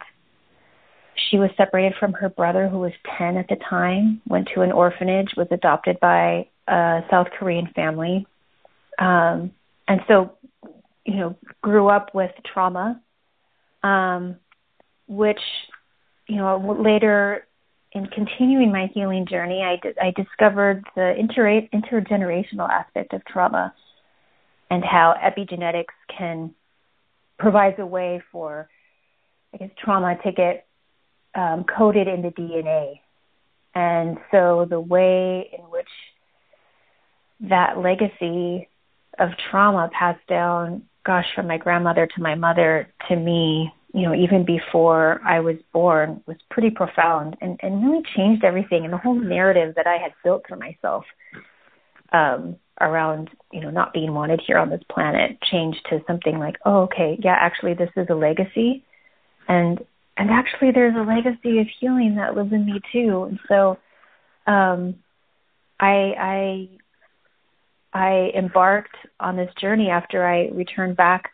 she 1.29 1.37
was 1.37 1.49
separated 1.57 1.93
from 1.99 2.13
her 2.13 2.29
brother, 2.29 2.67
who 2.67 2.79
was 2.79 2.91
10 3.17 3.37
at 3.37 3.47
the 3.47 3.55
time, 3.67 4.21
went 4.27 4.49
to 4.53 4.61
an 4.61 4.71
orphanage, 4.71 5.29
was 5.35 5.47
adopted 5.49 5.99
by 5.99 6.47
a 6.67 7.01
South 7.09 7.27
Korean 7.39 7.67
family. 7.73 8.27
Um, 8.99 9.51
and 9.87 10.01
so 10.07 10.37
you 11.05 11.15
know, 11.17 11.35
grew 11.61 11.87
up 11.87 12.13
with 12.13 12.31
trauma, 12.51 12.99
um, 13.83 14.37
which, 15.07 15.39
you 16.27 16.37
know, 16.37 16.77
later 16.83 17.45
in 17.95 18.05
continuing 18.07 18.71
my 18.71 18.87
healing 18.93 19.25
journey, 19.25 19.61
I, 19.63 20.11
discovered 20.11 20.83
the 20.95 21.15
inter- 21.17 21.67
intergenerational 21.73 22.69
aspect 22.69 23.13
of 23.13 23.23
trauma 23.25 23.73
and 24.69 24.83
how 24.83 25.15
epigenetics 25.23 25.95
can 26.15 26.53
provide 27.39 27.79
a 27.79 27.85
way 27.85 28.21
for, 28.31 28.69
I 29.53 29.57
guess, 29.57 29.69
trauma 29.83 30.17
to 30.23 30.31
get 30.31 30.67
um, 31.33 31.63
coded 31.63 32.07
in 32.07 32.21
the 32.21 32.29
DNA. 32.29 32.99
And 33.73 34.17
so 34.31 34.67
the 34.69 34.79
way 34.79 35.49
in 35.57 35.63
which 35.65 35.89
that 37.49 37.77
legacy 37.77 38.67
of 39.17 39.29
trauma 39.49 39.89
passed 39.97 40.25
down 40.27 40.83
gosh, 41.05 41.25
from 41.35 41.47
my 41.47 41.57
grandmother 41.57 42.07
to 42.07 42.21
my 42.21 42.35
mother 42.35 42.91
to 43.07 43.15
me, 43.15 43.71
you 43.95 44.01
know, 44.01 44.13
even 44.13 44.43
before 44.43 45.21
I 45.25 45.39
was 45.39 45.55
born 45.71 46.21
was 46.27 46.35
pretty 46.49 46.69
profound 46.69 47.37
and, 47.39 47.57
and 47.63 47.81
really 47.81 48.03
changed 48.15 48.43
everything 48.43 48.83
and 48.83 48.91
the 48.91 48.97
whole 48.97 49.15
narrative 49.15 49.75
that 49.77 49.87
I 49.87 49.97
had 49.97 50.11
built 50.21 50.43
for 50.49 50.57
myself 50.57 51.05
um, 52.11 52.57
around, 52.81 53.29
you 53.53 53.61
know, 53.61 53.69
not 53.69 53.93
being 53.93 54.13
wanted 54.13 54.41
here 54.45 54.57
on 54.57 54.69
this 54.69 54.83
planet 54.89 55.39
changed 55.41 55.79
to 55.89 56.03
something 56.07 56.37
like, 56.39 56.57
oh, 56.65 56.81
okay, 56.83 57.17
yeah, 57.23 57.37
actually 57.39 57.73
this 57.73 57.89
is 57.95 58.07
a 58.09 58.15
legacy 58.15 58.83
and 59.47 59.79
and 60.17 60.29
actually 60.29 60.71
there's 60.71 60.95
a 60.95 60.99
legacy 60.99 61.59
of 61.59 61.67
healing 61.79 62.15
that 62.15 62.35
lives 62.35 62.51
in 62.51 62.65
me 62.65 62.81
too. 62.91 63.27
And 63.29 63.39
so 63.47 63.77
um 64.45 64.95
I 65.79 66.15
I 66.19 66.69
I 67.93 68.31
embarked 68.35 68.97
on 69.21 69.37
this 69.37 69.53
journey 69.61 69.89
after 69.89 70.25
I 70.25 70.49
returned 70.49 70.97
back 70.97 71.31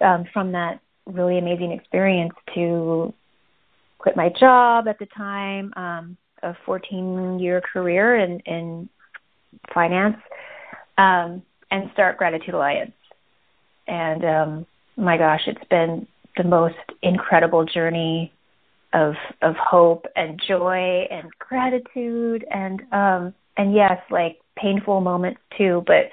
um, 0.00 0.24
from 0.32 0.52
that 0.52 0.80
really 1.08 1.38
amazing 1.38 1.72
experience 1.72 2.34
to 2.54 3.12
quit 3.98 4.16
my 4.16 4.30
job 4.38 4.86
at 4.86 4.98
the 4.98 5.06
time, 5.06 5.72
um, 5.76 6.16
a 6.42 6.54
14 6.64 7.38
year 7.40 7.60
career 7.60 8.16
in, 8.16 8.40
in 8.40 8.88
finance, 9.74 10.16
um, 10.96 11.42
and 11.70 11.90
start 11.92 12.16
Gratitude 12.18 12.54
Alliance. 12.54 12.92
And 13.86 14.24
um, 14.24 14.66
my 14.96 15.16
gosh, 15.16 15.42
it's 15.46 15.64
been 15.70 16.06
the 16.36 16.44
most 16.44 16.76
incredible 17.02 17.64
journey 17.64 18.32
of 18.94 19.14
of 19.42 19.54
hope 19.56 20.06
and 20.16 20.40
joy 20.48 21.06
and 21.10 21.28
gratitude 21.38 22.42
and 22.50 22.80
um 22.90 23.34
and 23.58 23.74
yes, 23.74 23.98
like 24.10 24.38
painful 24.56 25.00
moments 25.00 25.40
too, 25.58 25.82
but 25.86 26.10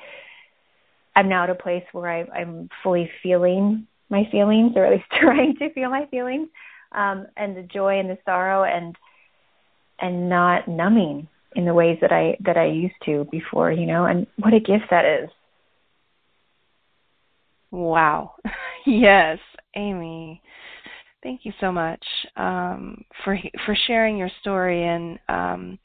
I'm 1.16 1.30
now 1.30 1.44
at 1.44 1.50
a 1.50 1.56
place 1.56 1.84
where 1.94 2.10
I, 2.10 2.26
I'm 2.38 2.70
fully 2.84 3.10
feeling 3.24 3.88
my 4.10 4.28
feelings, 4.32 4.74
or 4.76 4.86
at 4.86 4.92
least 4.92 5.06
trying 5.20 5.56
to 5.58 5.74
feel 5.74 5.90
my 5.90 6.06
feelings, 6.08 6.50
um, 6.92 7.28
and 7.38 7.56
the 7.56 7.64
joy 7.64 8.00
and 8.00 8.10
the 8.10 8.18
sorrow, 8.26 8.64
and 8.64 8.96
and 10.00 10.30
not 10.30 10.68
numbing 10.68 11.28
in 11.56 11.66
the 11.66 11.74
ways 11.74 11.98
that 12.02 12.12
I 12.12 12.38
that 12.42 12.58
I 12.58 12.66
used 12.66 12.96
to 13.06 13.28
before, 13.32 13.72
you 13.72 13.86
know. 13.86 14.06
And 14.06 14.28
what 14.38 14.54
a 14.54 14.60
gift 14.60 14.86
that 14.92 15.06
is. 15.06 15.30
Wow. 17.72 18.34
yes, 18.86 19.40
Amy. 19.76 20.42
Thank 21.24 21.42
you 21.44 21.54
so 21.60 21.72
much 21.72 22.04
um, 22.36 23.04
for 23.24 23.38
for 23.66 23.76
sharing 23.88 24.18
your 24.18 24.30
story 24.42 24.86
and 24.86 25.18
um, 25.28 25.80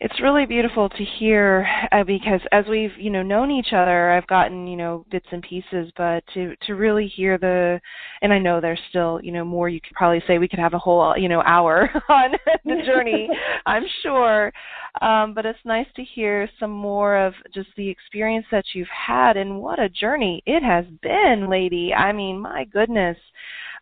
it's 0.00 0.18
really 0.22 0.46
beautiful 0.46 0.88
to 0.88 1.04
hear 1.18 1.68
uh, 1.92 2.02
because 2.04 2.40
as 2.52 2.64
we've 2.70 2.96
you 2.98 3.10
know 3.10 3.22
known 3.22 3.50
each 3.50 3.72
other 3.74 4.10
i've 4.10 4.26
gotten 4.26 4.66
you 4.66 4.76
know 4.76 5.04
bits 5.10 5.26
and 5.30 5.42
pieces 5.42 5.92
but 5.96 6.24
to 6.32 6.54
to 6.66 6.74
really 6.74 7.06
hear 7.06 7.36
the 7.36 7.78
and 8.22 8.32
i 8.32 8.38
know 8.38 8.60
there's 8.60 8.80
still 8.88 9.20
you 9.22 9.30
know 9.30 9.44
more 9.44 9.68
you 9.68 9.80
could 9.80 9.92
probably 9.92 10.22
say 10.26 10.38
we 10.38 10.48
could 10.48 10.58
have 10.58 10.72
a 10.72 10.78
whole 10.78 11.14
you 11.18 11.28
know 11.28 11.42
hour 11.44 11.90
on 12.08 12.32
the 12.64 12.82
journey 12.86 13.28
i'm 13.66 13.84
sure. 14.02 14.52
Um 15.02 15.34
but 15.34 15.46
it's 15.46 15.58
nice 15.64 15.86
to 15.96 16.02
hear 16.02 16.48
some 16.58 16.72
more 16.72 17.16
of 17.16 17.34
just 17.54 17.68
the 17.76 17.88
experience 17.88 18.46
that 18.50 18.64
you've 18.74 18.88
had 18.88 19.36
and 19.36 19.60
what 19.60 19.78
a 19.78 19.88
journey 19.88 20.42
it 20.46 20.64
has 20.64 20.84
been 21.00 21.48
lady. 21.48 21.94
I 21.94 22.12
mean 22.12 22.40
my 22.40 22.64
goodness 22.64 23.16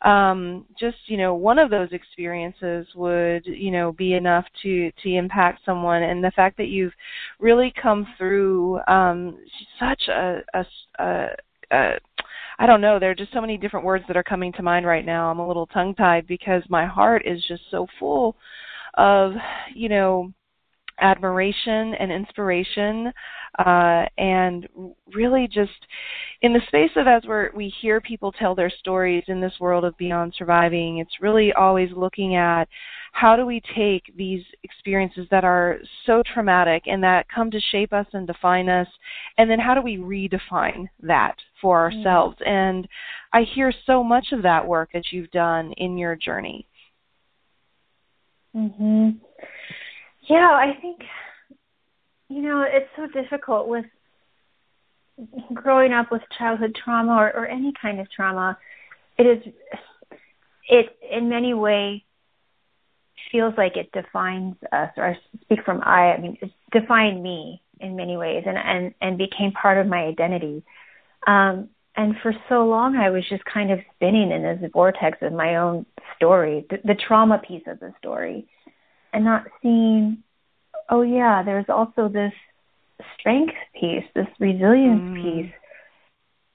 um, 0.03 0.65
just 0.79 0.97
you 1.07 1.17
know 1.17 1.35
one 1.35 1.59
of 1.59 1.71
those 1.71 1.89
experiences 1.93 2.87
would 2.95 3.45
you 3.47 3.71
know 3.71 3.93
be 3.93 4.15
enough 4.15 4.45
to 4.63 4.93
to 5.03 5.15
impact 5.15 5.61
someone 5.65 6.03
and 6.03 6.23
the 6.23 6.31
fact 6.33 6.57
that 6.57 6.69
you've 6.69 6.93
really 7.41 7.73
come 7.81 8.07
through 8.17 8.81
um, 8.87 9.39
such 9.79 10.09
a, 10.09 10.41
a, 10.55 10.65
a, 10.99 11.27
a 11.73 11.93
I 12.61 12.67
don't 12.67 12.81
know. 12.81 12.99
There 12.99 13.11
are 13.11 13.15
just 13.15 13.33
so 13.33 13.41
many 13.41 13.57
different 13.57 13.87
words 13.87 14.05
that 14.09 14.17
are 14.17 14.25
coming 14.25 14.53
to 14.55 14.63
mind 14.63 14.85
right 14.85 15.07
now. 15.07 15.31
I'm 15.31 15.39
a 15.39 15.47
little 15.47 15.67
tongue 15.67 15.95
tied 15.95 16.27
because 16.27 16.63
my 16.69 16.87
heart 16.87 17.23
is 17.25 17.45
just 17.47 17.63
so 17.71 17.87
full 18.01 18.37
of, 18.95 19.33
you 19.75 19.89
know, 19.89 20.33
admiration 21.01 21.95
and 21.95 22.11
inspiration, 22.13 23.13
uh, 23.59 24.05
and 24.19 24.69
really 25.15 25.49
just 25.49 25.87
in 26.43 26.53
the 26.53 26.61
space 26.69 26.91
of 26.97 27.07
as 27.07 27.23
we 27.25 27.49
we 27.55 27.75
hear 27.81 28.01
people 28.01 28.33
tell 28.33 28.55
their 28.55 28.71
stories 28.71 29.25
in 29.29 29.41
this 29.41 29.55
world 29.61 29.85
of 29.85 29.97
beyond 29.97 30.35
surviving, 30.37 30.99
it's 30.99 31.21
really 31.21 31.53
always 31.53 31.91
looking 31.97 32.37
at 32.37 32.69
how 33.13 33.37
do 33.37 33.47
we 33.47 33.61
take 33.75 34.15
these 34.17 34.43
experiences 34.63 35.27
that 35.31 35.45
are 35.45 35.79
so 36.07 36.23
traumatic 36.35 36.85
and 36.87 37.03
that 37.03 37.27
come 37.35 37.51
to 37.51 37.61
shape 37.73 37.93
us 37.93 38.07
and 38.13 38.27
define 38.27 38.69
us, 38.69 38.89
and 39.39 39.51
then 39.51 39.59
how 39.59 39.75
do 39.75 39.83
we 39.83 39.97
redefine 39.97 40.89
that 41.03 41.35
for 41.61 41.91
mm-hmm. 41.91 41.99
ourselves? 41.99 42.37
Mm-hmm. 42.41 42.51
And 42.51 42.89
I 43.33 43.43
hear 43.55 43.73
so 43.87 44.05
much 44.05 44.29
of 44.33 44.43
that 44.43 44.67
work 44.67 44.91
that 44.93 45.05
you've 45.11 45.31
done 45.31 45.73
in 45.73 45.99
your 45.99 46.17
journey. 46.17 46.67
Mhm. 48.55 49.17
Yeah, 50.29 50.51
I 50.51 50.79
think 50.81 51.01
you 52.29 52.43
know 52.43 52.65
it's 52.67 52.91
so 52.97 53.07
difficult 53.07 53.69
with 53.69 53.87
growing 55.53 55.93
up 55.93 56.13
with 56.13 56.23
childhood 56.37 56.77
trauma 56.83 57.15
or, 57.15 57.29
or 57.35 57.47
any 57.47 57.73
kind 57.81 58.01
of 58.01 58.11
trauma. 58.11 58.59
It 59.17 59.25
is 59.25 59.55
it 60.69 60.97
in 61.11 61.29
many 61.29 61.55
ways 61.55 62.03
feels 63.31 63.55
like 63.57 63.77
it 63.77 63.91
defines 63.93 64.57
us, 64.73 64.91
or 64.97 65.11
I 65.11 65.19
speak 65.43 65.61
from 65.65 65.81
I. 65.83 66.13
I 66.13 66.21
mean, 66.21 66.39
it 66.41 66.51
defined 66.73 67.23
me 67.23 67.63
in 67.81 67.97
many 67.97 68.17
ways, 68.17 68.45
and 68.47 68.57
and 68.59 68.95
and 69.01 69.19
became 69.19 69.53
part 69.53 69.79
of 69.79 69.87
my 69.87 70.05
identity. 70.05 70.63
Um, 71.27 71.69
and 71.97 72.15
for 72.23 72.33
so 72.49 72.65
long, 72.67 72.97
I 72.97 73.11
was 73.11 73.25
just 73.29 73.45
kind 73.45 73.73
of 73.73 73.81
spinning 73.95 74.31
in 74.31 74.43
this 74.43 74.71
vortex 74.73 75.19
of 75.21 75.33
my 75.33 75.57
own 75.57 75.85
story, 76.17 76.65
the, 76.71 76.79
the 76.85 76.95
trauma 76.95 77.43
piece 77.47 77.65
of 77.67 77.81
the 77.81 77.93
story, 77.99 78.47
and 79.19 79.25
not 79.25 79.49
seeing, 79.61 80.23
oh 80.89 81.03
yeah, 81.03 81.43
there's 81.43 81.69
also 81.69 82.09
this 82.09 82.33
strength 83.19 83.55
piece, 83.75 84.05
this 84.15 84.29
resilience 84.39 85.03
mm. 85.03 85.23
piece. 85.23 85.53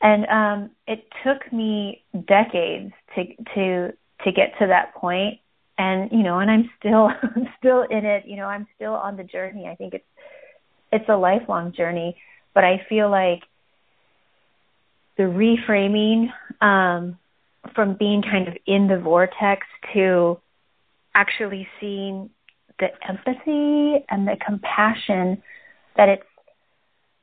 And 0.01 0.25
um, 0.27 0.71
it 0.87 1.05
took 1.25 1.51
me 1.51 2.03
decades 2.13 2.93
to 3.15 3.25
to 3.53 3.93
to 4.23 4.31
get 4.31 4.53
to 4.59 4.67
that 4.67 4.95
point 4.95 5.39
and 5.77 6.11
you 6.11 6.23
know 6.23 6.39
and 6.39 6.49
i'm 6.49 6.69
still 6.79 7.09
i'm 7.35 7.47
still 7.57 7.81
in 7.81 8.05
it 8.05 8.23
you 8.25 8.37
know 8.37 8.45
i'm 8.45 8.67
still 8.75 8.93
on 8.93 9.17
the 9.17 9.23
journey 9.23 9.67
i 9.67 9.75
think 9.75 9.93
it's 9.93 10.05
it's 10.91 11.09
a 11.09 11.15
lifelong 11.15 11.73
journey 11.73 12.15
but 12.53 12.63
i 12.63 12.81
feel 12.87 13.09
like 13.09 13.41
the 15.17 15.23
reframing 15.23 16.27
um 16.61 17.17
from 17.73 17.95
being 17.95 18.21
kind 18.21 18.47
of 18.47 18.53
in 18.65 18.87
the 18.87 18.99
vortex 18.99 19.65
to 19.93 20.39
actually 21.15 21.67
seeing 21.79 22.29
the 22.83 23.09
empathy 23.09 24.05
and 24.09 24.27
the 24.27 24.37
compassion 24.45 25.41
that 25.95 26.09
it's 26.09 26.23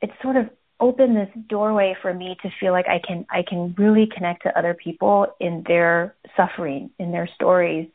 it's 0.02 0.12
sort 0.22 0.36
of 0.36 0.48
opened 0.80 1.14
this 1.14 1.28
doorway 1.48 1.94
for 2.00 2.12
me 2.14 2.36
to 2.42 2.48
feel 2.58 2.72
like 2.72 2.86
I 2.88 3.00
can 3.06 3.26
I 3.30 3.42
can 3.46 3.74
really 3.76 4.08
connect 4.14 4.42
to 4.44 4.58
other 4.58 4.74
people 4.74 5.26
in 5.38 5.62
their 5.66 6.14
suffering, 6.36 6.90
in 6.98 7.12
their 7.12 7.28
stories, 7.34 7.88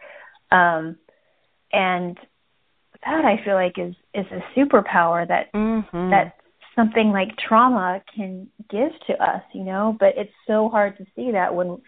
um, 0.51 0.97
and 1.73 2.17
that 3.03 3.25
I 3.25 3.43
feel 3.43 3.55
like 3.55 3.77
is 3.77 3.95
is 4.13 4.25
a 4.31 4.59
superpower 4.59 5.27
that 5.27 5.51
mm-hmm. 5.53 6.11
that 6.11 6.35
something 6.75 7.11
like 7.11 7.29
trauma 7.37 8.01
can 8.15 8.47
give 8.69 8.91
to 9.07 9.13
us, 9.13 9.41
you 9.53 9.63
know. 9.63 9.95
But 9.99 10.13
it's 10.17 10.33
so 10.45 10.69
hard 10.69 10.97
to 10.97 11.05
see 11.15 11.31
that 11.31 11.55
when 11.55 11.81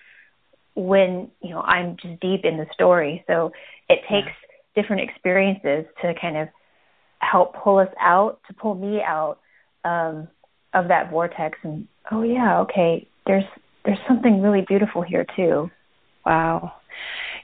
when 0.76 1.30
you 1.42 1.52
know 1.52 1.62
I'm 1.62 1.98
just 2.02 2.20
deep 2.20 2.44
in 2.44 2.58
the 2.58 2.66
story. 2.74 3.24
So 3.28 3.52
it 3.90 4.00
takes 4.10 4.28
yeah. 4.28 4.47
Different 4.78 5.02
experiences 5.02 5.86
to 6.02 6.14
kind 6.22 6.38
of 6.38 6.48
help 7.20 7.56
pull 7.64 7.80
us 7.80 7.90
out, 8.00 8.40
to 8.48 8.54
pull 8.54 8.76
me 8.76 9.02
out 9.02 9.40
um, 9.84 10.28
of 10.74 10.88
that 10.88 11.10
vortex. 11.10 11.58
And 11.64 11.88
oh 12.12 12.22
yeah, 12.22 12.60
okay, 12.62 13.08
there's 13.26 13.44
there's 13.84 13.98
something 14.08 14.42
really 14.42 14.64
beautiful 14.68 15.02
here 15.02 15.26
too. 15.36 15.70
Wow. 16.26 16.74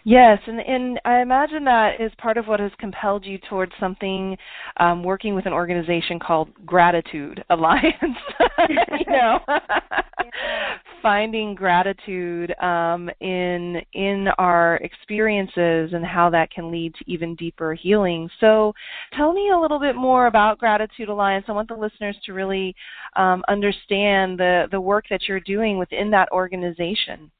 Yes, 0.05 0.37
and 0.47 0.59
and 0.59 0.99
I 1.05 1.21
imagine 1.21 1.63
that 1.63 2.01
is 2.01 2.11
part 2.17 2.35
of 2.37 2.45
what 2.47 2.59
has 2.59 2.73
compelled 2.77 3.25
you 3.25 3.37
towards 3.49 3.71
something 3.79 4.37
um, 4.77 5.01
working 5.01 5.33
with 5.33 5.45
an 5.45 5.53
organization 5.53 6.19
called 6.19 6.49
Gratitude 6.65 7.41
Alliance. 7.49 7.93
you 8.69 9.05
know, 9.07 9.39
finding 11.01 11.55
gratitude 11.55 12.53
um, 12.61 13.09
in 13.21 13.81
in 13.93 14.27
our 14.39 14.75
experiences 14.77 15.91
and 15.93 16.05
how 16.05 16.29
that 16.31 16.51
can 16.51 16.69
lead 16.69 16.93
to 16.95 17.05
even 17.09 17.33
deeper 17.35 17.73
healing. 17.73 18.29
So, 18.41 18.73
tell 19.15 19.31
me 19.31 19.51
a 19.51 19.57
little 19.57 19.79
bit 19.79 19.95
more 19.95 20.27
about 20.27 20.59
Gratitude 20.59 21.07
Alliance. 21.07 21.45
I 21.47 21.53
want 21.53 21.69
the 21.69 21.75
listeners 21.75 22.17
to 22.25 22.33
really 22.33 22.75
um, 23.15 23.41
understand 23.47 24.37
the 24.37 24.65
the 24.69 24.81
work 24.81 25.05
that 25.09 25.29
you're 25.29 25.39
doing 25.39 25.77
within 25.77 26.11
that 26.11 26.29
organization. 26.33 27.31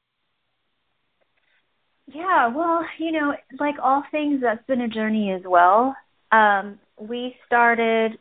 Yeah, 2.07 2.47
well, 2.47 2.85
you 2.99 3.11
know, 3.11 3.33
like 3.59 3.75
all 3.81 4.03
things, 4.11 4.41
that's 4.41 4.65
been 4.67 4.81
a 4.81 4.87
journey 4.87 5.31
as 5.31 5.41
well. 5.45 5.95
Um, 6.31 6.79
we 6.99 7.35
started 7.45 8.17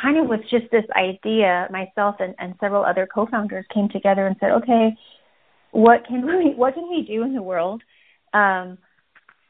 kind 0.00 0.18
of 0.18 0.28
with 0.28 0.40
just 0.50 0.70
this 0.70 0.84
idea. 0.96 1.68
Myself 1.70 2.16
and, 2.20 2.34
and 2.38 2.54
several 2.60 2.84
other 2.84 3.06
co-founders 3.12 3.66
came 3.72 3.88
together 3.88 4.26
and 4.26 4.36
said, 4.40 4.50
"Okay, 4.50 4.96
what 5.72 6.06
can 6.06 6.24
we 6.26 6.54
what 6.54 6.74
can 6.74 6.88
we 6.88 7.02
do 7.02 7.22
in 7.22 7.34
the 7.34 7.42
world?" 7.42 7.82
Um, 8.32 8.78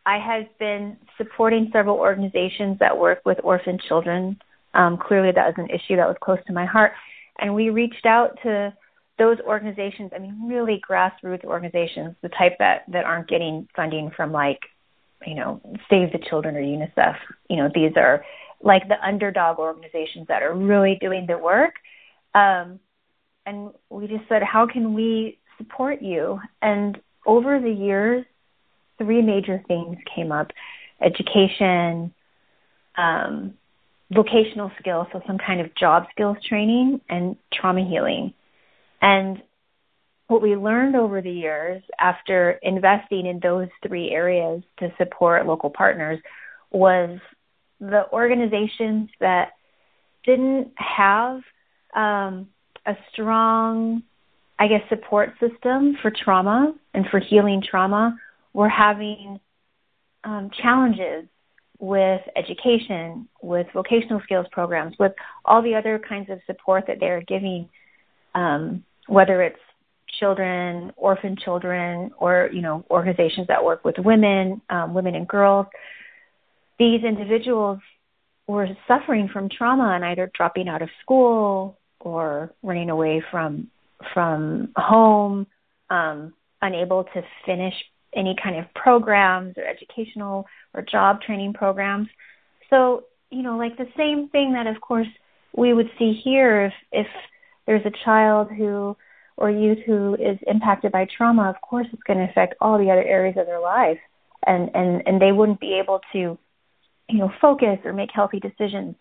I 0.06 0.18
have 0.18 0.46
been 0.58 0.96
supporting 1.16 1.70
several 1.72 1.96
organizations 1.96 2.78
that 2.80 2.98
work 2.98 3.20
with 3.24 3.38
orphan 3.42 3.78
children. 3.88 4.38
Um, 4.74 4.98
clearly, 4.98 5.30
that 5.32 5.46
was 5.46 5.54
an 5.56 5.70
issue 5.70 5.96
that 5.96 6.08
was 6.08 6.16
close 6.20 6.40
to 6.46 6.52
my 6.52 6.66
heart, 6.66 6.92
and 7.38 7.54
we 7.54 7.70
reached 7.70 8.06
out 8.06 8.38
to 8.42 8.74
those 9.18 9.38
organizations, 9.46 10.10
I 10.14 10.18
mean, 10.18 10.48
really 10.48 10.82
grassroots 10.88 11.44
organizations, 11.44 12.16
the 12.22 12.28
type 12.30 12.58
that 12.58 12.82
that 12.88 13.04
aren't 13.04 13.28
getting 13.28 13.68
funding 13.74 14.10
from 14.16 14.32
like, 14.32 14.60
you 15.26 15.34
know, 15.34 15.60
Save 15.88 16.12
the 16.12 16.18
Children 16.28 16.56
or 16.56 16.60
UNICEF. 16.60 17.16
You 17.48 17.58
know, 17.58 17.70
these 17.74 17.92
are 17.96 18.24
like 18.62 18.88
the 18.88 19.00
underdog 19.06 19.58
organizations 19.58 20.26
that 20.28 20.42
are 20.42 20.54
really 20.54 20.98
doing 21.00 21.26
the 21.26 21.38
work. 21.38 21.74
Um, 22.34 22.80
and 23.46 23.70
we 23.90 24.08
just 24.08 24.28
said, 24.28 24.42
how 24.42 24.66
can 24.66 24.94
we 24.94 25.38
support 25.58 26.02
you? 26.02 26.40
And 26.62 26.98
over 27.26 27.60
the 27.60 27.70
years, 27.70 28.24
three 28.98 29.22
major 29.22 29.62
things 29.68 29.96
came 30.14 30.32
up: 30.32 30.50
education, 31.00 32.12
um, 32.96 33.54
vocational 34.10 34.72
skills, 34.80 35.06
so 35.12 35.20
some 35.26 35.38
kind 35.38 35.60
of 35.60 35.74
job 35.74 36.06
skills 36.10 36.36
training, 36.48 37.00
and 37.08 37.36
trauma 37.52 37.86
healing. 37.88 38.34
And 39.04 39.42
what 40.28 40.40
we 40.40 40.56
learned 40.56 40.96
over 40.96 41.20
the 41.20 41.30
years 41.30 41.82
after 42.00 42.52
investing 42.62 43.26
in 43.26 43.38
those 43.38 43.68
three 43.86 44.10
areas 44.10 44.62
to 44.78 44.90
support 44.96 45.46
local 45.46 45.68
partners 45.68 46.18
was 46.70 47.18
the 47.80 48.10
organizations 48.14 49.10
that 49.20 49.50
didn't 50.24 50.72
have 50.76 51.42
um, 51.94 52.48
a 52.86 52.96
strong, 53.12 54.02
I 54.58 54.68
guess, 54.68 54.80
support 54.88 55.34
system 55.38 55.98
for 56.00 56.10
trauma 56.10 56.74
and 56.94 57.04
for 57.10 57.20
healing 57.20 57.62
trauma 57.62 58.18
were 58.54 58.70
having 58.70 59.38
um, 60.24 60.50
challenges 60.62 61.26
with 61.78 62.22
education, 62.36 63.28
with 63.42 63.66
vocational 63.74 64.22
skills 64.22 64.46
programs, 64.50 64.96
with 64.98 65.12
all 65.44 65.60
the 65.60 65.74
other 65.74 65.98
kinds 65.98 66.30
of 66.30 66.40
support 66.46 66.84
that 66.86 67.00
they're 67.00 67.20
giving 67.20 67.68
um, 68.34 68.82
whether 69.06 69.42
it's 69.42 69.58
children, 70.18 70.92
orphan 70.96 71.36
children, 71.36 72.10
or 72.18 72.50
you 72.52 72.62
know 72.62 72.84
organizations 72.90 73.48
that 73.48 73.64
work 73.64 73.84
with 73.84 73.96
women, 73.98 74.60
um, 74.70 74.94
women 74.94 75.14
and 75.14 75.26
girls. 75.28 75.66
These 76.78 77.04
individuals 77.04 77.78
were 78.46 78.68
suffering 78.86 79.28
from 79.32 79.48
trauma 79.48 79.92
and 79.94 80.04
either 80.04 80.30
dropping 80.34 80.68
out 80.68 80.82
of 80.82 80.88
school 81.02 81.78
or 82.00 82.52
running 82.62 82.90
away 82.90 83.22
from 83.30 83.68
from 84.12 84.68
home, 84.76 85.46
um, 85.90 86.34
unable 86.60 87.04
to 87.04 87.22
finish 87.46 87.74
any 88.14 88.36
kind 88.40 88.56
of 88.56 88.66
programs 88.74 89.56
or 89.56 89.64
educational 89.64 90.46
or 90.74 90.82
job 90.82 91.20
training 91.22 91.52
programs. 91.52 92.08
So 92.70 93.04
you 93.30 93.42
know, 93.42 93.56
like 93.56 93.76
the 93.76 93.88
same 93.96 94.28
thing 94.28 94.52
that 94.52 94.66
of 94.66 94.80
course 94.80 95.08
we 95.56 95.72
would 95.72 95.90
see 95.98 96.12
here 96.12 96.66
if 96.66 96.72
if 96.92 97.06
there's 97.66 97.84
a 97.86 98.04
child 98.04 98.50
who 98.50 98.96
or 99.36 99.50
youth 99.50 99.78
who 99.84 100.14
is 100.14 100.38
impacted 100.46 100.92
by 100.92 101.06
trauma, 101.16 101.50
of 101.50 101.60
course 101.60 101.86
it's 101.92 102.02
going 102.04 102.18
to 102.18 102.30
affect 102.30 102.54
all 102.60 102.78
the 102.78 102.90
other 102.90 103.02
areas 103.02 103.36
of 103.36 103.46
their 103.46 103.60
life 103.60 103.98
and 104.46 104.70
and 104.74 105.02
and 105.06 105.20
they 105.20 105.32
wouldn't 105.32 105.60
be 105.60 105.80
able 105.82 106.00
to 106.12 106.38
you 107.08 107.18
know 107.18 107.32
focus 107.40 107.78
or 107.84 107.92
make 107.92 108.10
healthy 108.12 108.40
decisions. 108.40 108.94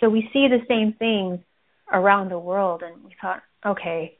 So 0.00 0.08
we 0.08 0.28
see 0.32 0.48
the 0.48 0.64
same 0.68 0.92
things 0.92 1.40
around 1.92 2.30
the 2.30 2.38
world 2.38 2.82
and 2.82 3.02
we 3.04 3.14
thought, 3.20 3.42
okay, 3.64 4.16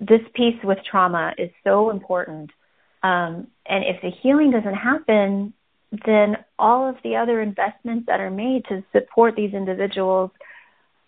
this 0.00 0.20
piece 0.34 0.62
with 0.62 0.78
trauma 0.88 1.34
is 1.38 1.50
so 1.64 1.90
important. 1.90 2.50
Um, 3.02 3.48
and 3.66 3.84
if 3.84 4.02
the 4.02 4.10
healing 4.22 4.50
doesn't 4.50 4.74
happen, 4.74 5.54
then 6.04 6.36
all 6.58 6.88
of 6.88 6.96
the 7.02 7.16
other 7.16 7.40
investments 7.40 8.06
that 8.06 8.20
are 8.20 8.30
made 8.30 8.64
to 8.68 8.84
support 8.92 9.36
these 9.36 9.54
individuals 9.54 10.30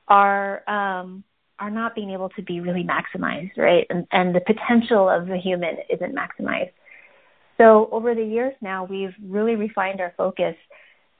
are 0.08 0.68
um, 0.68 1.24
are 1.60 1.70
not 1.70 1.94
being 1.94 2.10
able 2.10 2.30
to 2.30 2.42
be 2.42 2.60
really 2.60 2.84
maximized, 2.84 3.56
right? 3.56 3.86
And, 3.90 4.06
and 4.10 4.34
the 4.34 4.40
potential 4.40 5.08
of 5.08 5.26
the 5.26 5.36
human 5.36 5.76
isn't 5.88 6.14
maximized. 6.14 6.72
So 7.58 7.88
over 7.92 8.14
the 8.14 8.24
years 8.24 8.54
now, 8.62 8.84
we've 8.84 9.14
really 9.22 9.54
refined 9.54 10.00
our 10.00 10.14
focus, 10.16 10.56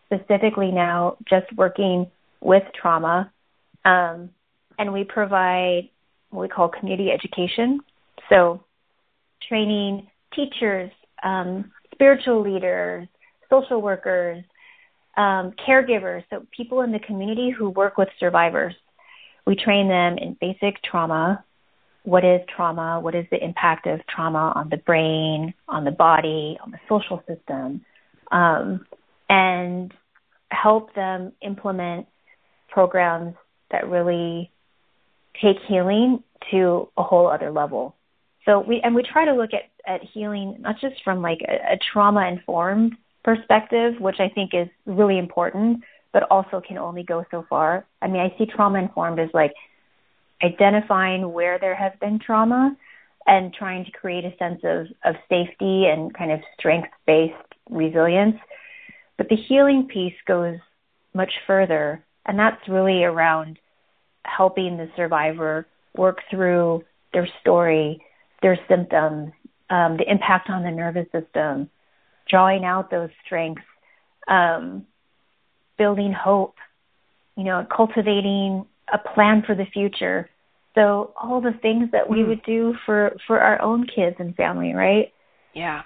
specifically 0.07 0.71
now 0.73 1.19
just 1.29 1.47
working 1.55 2.11
with 2.41 2.63
trauma, 2.81 3.31
um, 3.85 4.31
and 4.79 4.93
we 4.93 5.05
provide 5.05 5.91
what 6.31 6.41
we 6.41 6.49
call 6.49 6.69
community 6.69 7.11
education. 7.11 7.81
So 8.31 8.65
training 9.47 10.09
teachers, 10.35 10.91
um, 11.23 11.71
spiritual 11.93 12.41
leaders, 12.41 13.07
social 13.51 13.83
workers, 13.83 14.43
um, 15.17 15.53
caregivers, 15.69 16.25
so 16.31 16.47
people 16.57 16.81
in 16.83 16.93
the 16.93 17.01
community 17.01 17.51
who 17.51 17.69
work 17.69 17.99
with 17.99 18.09
survivors. 18.19 18.75
We 19.47 19.57
train 19.57 19.89
them 19.89 20.19
in 20.19 20.37
basic 20.41 20.83
trauma. 20.83 21.45
What 22.05 22.25
is 22.25 22.41
trauma? 22.55 23.01
What 23.01 23.15
is 23.15 23.27
the 23.31 23.43
impact 23.43 23.87
of 23.87 24.01
trauma 24.07 24.53
on 24.55 24.69
the 24.69 24.79
brain, 24.79 25.55
on 25.69 25.85
the 25.85 25.91
body, 25.91 26.59
on 26.63 26.71
the 26.71 26.79
social 26.89 27.23
system? 27.27 27.85
Um, 28.31 28.87
and 29.29 29.93
help 30.51 30.95
them 30.95 31.33
implement 31.43 32.07
programs 32.69 33.35
that 33.71 33.89
really 33.89 34.51
take 35.41 35.57
healing 35.69 36.23
to 36.51 36.89
a 36.97 37.03
whole 37.03 37.29
other 37.29 37.51
level. 37.51 37.95
So 38.45 38.61
we 38.61 38.81
and 38.83 38.95
we 38.95 39.03
try 39.03 39.25
to 39.27 39.35
look 39.35 39.51
at, 39.53 39.71
at 39.87 40.03
healing 40.03 40.57
not 40.61 40.81
just 40.81 41.03
from 41.05 41.23
like 41.23 41.41
a, 41.47 41.75
a 41.75 41.79
trauma 41.93 42.27
informed 42.27 42.97
perspective, 43.23 43.95
which 44.01 44.17
I 44.19 44.29
think 44.29 44.55
is 44.55 44.69
really 44.87 45.19
important, 45.19 45.83
but 46.13 46.25
also 46.31 46.61
can 46.67 46.79
only 46.79 47.03
go 47.03 47.25
so 47.31 47.45
far. 47.49 47.87
I 48.03 48.09
mean, 48.09 48.21
I 48.21 48.37
see 48.37 48.47
trauma 48.47 48.79
informed 48.79 49.19
as 49.21 49.29
like 49.33 49.53
identifying 50.43 51.33
where 51.33 51.59
there 51.59 51.75
has 51.75 51.93
been 52.01 52.19
trauma 52.19 52.77
and 53.27 53.53
trying 53.53 53.85
to 53.85 53.91
create 53.91 54.25
a 54.25 54.37
sense 54.39 54.61
of, 54.65 54.87
of 55.05 55.15
safety 55.29 55.87
and 55.87 56.13
kind 56.15 56.33
of 56.33 56.41
strength 56.59 56.89
based 57.07 57.35
resilience. 57.69 58.37
But 59.19 59.29
the 59.29 59.37
healing 59.37 59.87
piece 59.93 60.15
goes 60.27 60.57
much 61.15 61.33
further, 61.47 62.05
and 62.27 62.39
that's 62.39 62.69
really 62.69 63.05
around 63.05 63.59
helping 64.25 64.77
the 64.77 64.89
survivor 64.97 65.67
work 65.97 66.19
through 66.31 66.85
their 67.13 67.29
story, 67.41 68.01
their 68.43 68.59
symptoms, 68.69 69.33
um, 69.69 69.97
the 69.97 70.11
impact 70.11 70.49
on 70.49 70.63
the 70.63 70.71
nervous 70.71 71.07
system, 71.13 71.69
drawing 72.29 72.65
out 72.65 72.91
those 72.91 73.11
strengths, 73.25 73.63
um, 74.29 74.87
building 75.81 76.13
hope, 76.13 76.57
you 77.37 77.45
know, 77.45 77.67
cultivating 77.75 78.67
a 78.93 78.99
plan 78.99 79.43
for 79.47 79.55
the 79.55 79.65
future. 79.73 80.29
So 80.75 81.15
all 81.21 81.41
the 81.41 81.55
things 81.63 81.89
that 81.93 82.09
we 82.09 82.19
mm. 82.19 82.29
would 82.29 82.43
do 82.45 82.75
for 82.85 83.17
for 83.27 83.41
our 83.41 83.61
own 83.63 83.87
kids 83.87 84.17
and 84.19 84.37
family, 84.37 84.75
right? 84.75 85.11
Yeah. 85.55 85.83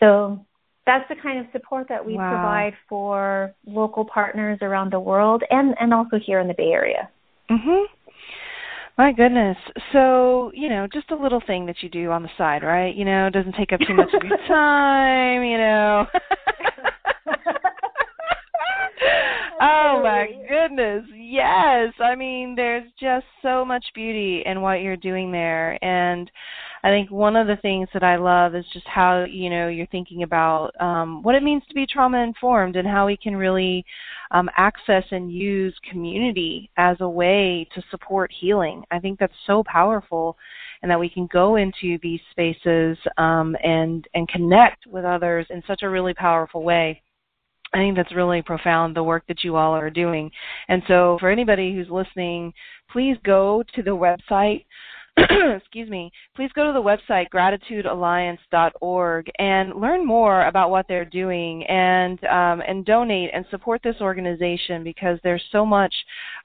So 0.00 0.44
that's 0.84 1.08
the 1.08 1.14
kind 1.22 1.38
of 1.38 1.46
support 1.52 1.86
that 1.88 2.04
we 2.04 2.14
wow. 2.14 2.28
provide 2.28 2.74
for 2.88 3.54
local 3.66 4.04
partners 4.04 4.58
around 4.62 4.92
the 4.92 5.00
world 5.00 5.44
and 5.48 5.76
and 5.80 5.94
also 5.94 6.16
here 6.18 6.40
in 6.40 6.48
the 6.48 6.54
Bay 6.54 6.72
Area. 6.72 7.08
Mhm. 7.48 7.84
My 8.98 9.12
goodness. 9.12 9.58
So, 9.92 10.50
you 10.54 10.70
know, 10.70 10.86
just 10.90 11.10
a 11.10 11.16
little 11.16 11.42
thing 11.46 11.66
that 11.66 11.82
you 11.82 11.88
do 11.90 12.10
on 12.10 12.22
the 12.22 12.30
side, 12.38 12.62
right? 12.62 12.94
You 12.94 13.04
know, 13.04 13.28
doesn't 13.30 13.54
take 13.54 13.72
up 13.72 13.80
too 13.86 13.94
much 13.94 14.08
of 14.12 14.22
your 14.24 14.38
time, 14.48 15.44
you 15.44 15.58
know. 15.58 16.06
oh 19.60 20.00
my 20.02 20.28
goodness. 20.48 21.04
Yes. 21.14 21.92
I 22.00 22.14
mean, 22.14 22.54
there's 22.56 22.90
just 23.00 23.26
so 23.42 23.64
much 23.64 23.84
beauty 23.94 24.42
in 24.46 24.60
what 24.60 24.82
you're 24.82 24.96
doing 24.96 25.32
there 25.32 25.82
and 25.84 26.30
I 26.86 26.90
think 26.90 27.10
one 27.10 27.34
of 27.34 27.48
the 27.48 27.56
things 27.56 27.88
that 27.94 28.04
I 28.04 28.14
love 28.14 28.54
is 28.54 28.64
just 28.72 28.86
how 28.86 29.24
you 29.24 29.50
know 29.50 29.66
you're 29.66 29.88
thinking 29.88 30.22
about 30.22 30.70
um, 30.80 31.20
what 31.24 31.34
it 31.34 31.42
means 31.42 31.64
to 31.68 31.74
be 31.74 31.84
trauma 31.84 32.18
informed 32.18 32.76
and 32.76 32.86
how 32.86 33.06
we 33.06 33.16
can 33.16 33.34
really 33.34 33.84
um, 34.30 34.48
access 34.56 35.02
and 35.10 35.32
use 35.32 35.74
community 35.90 36.70
as 36.76 36.96
a 37.00 37.08
way 37.08 37.66
to 37.74 37.82
support 37.90 38.30
healing. 38.40 38.84
I 38.92 39.00
think 39.00 39.18
that's 39.18 39.34
so 39.48 39.64
powerful, 39.64 40.38
and 40.82 40.88
that 40.88 41.00
we 41.00 41.08
can 41.08 41.26
go 41.32 41.56
into 41.56 41.98
these 42.04 42.20
spaces 42.30 42.96
um, 43.18 43.56
and 43.64 44.06
and 44.14 44.28
connect 44.28 44.86
with 44.86 45.04
others 45.04 45.48
in 45.50 45.64
such 45.66 45.82
a 45.82 45.90
really 45.90 46.14
powerful 46.14 46.62
way. 46.62 47.02
I 47.76 47.80
think 47.80 47.96
that's 47.96 48.14
really 48.14 48.40
profound, 48.40 48.96
the 48.96 49.02
work 49.02 49.24
that 49.28 49.44
you 49.44 49.56
all 49.56 49.74
are 49.74 49.90
doing. 49.90 50.30
And 50.68 50.82
so, 50.88 51.18
for 51.20 51.28
anybody 51.28 51.74
who's 51.74 51.90
listening, 51.90 52.54
please 52.90 53.18
go 53.22 53.62
to 53.74 53.82
the 53.82 53.90
website 53.90 54.64
excuse 55.56 55.88
me, 55.88 56.12
please 56.34 56.50
go 56.54 56.66
to 56.66 56.72
the 56.72 56.82
website 56.82 57.26
gratitudealliance.org 57.34 59.30
and 59.38 59.80
learn 59.80 60.04
more 60.06 60.46
about 60.46 60.70
what 60.70 60.86
they're 60.88 61.06
doing 61.06 61.64
and 61.64 62.22
um, 62.24 62.60
and 62.66 62.84
donate 62.84 63.30
and 63.32 63.46
support 63.50 63.80
this 63.82 63.96
organization 64.00 64.84
because 64.84 65.18
there's 65.22 65.42
so 65.50 65.64
much 65.64 65.94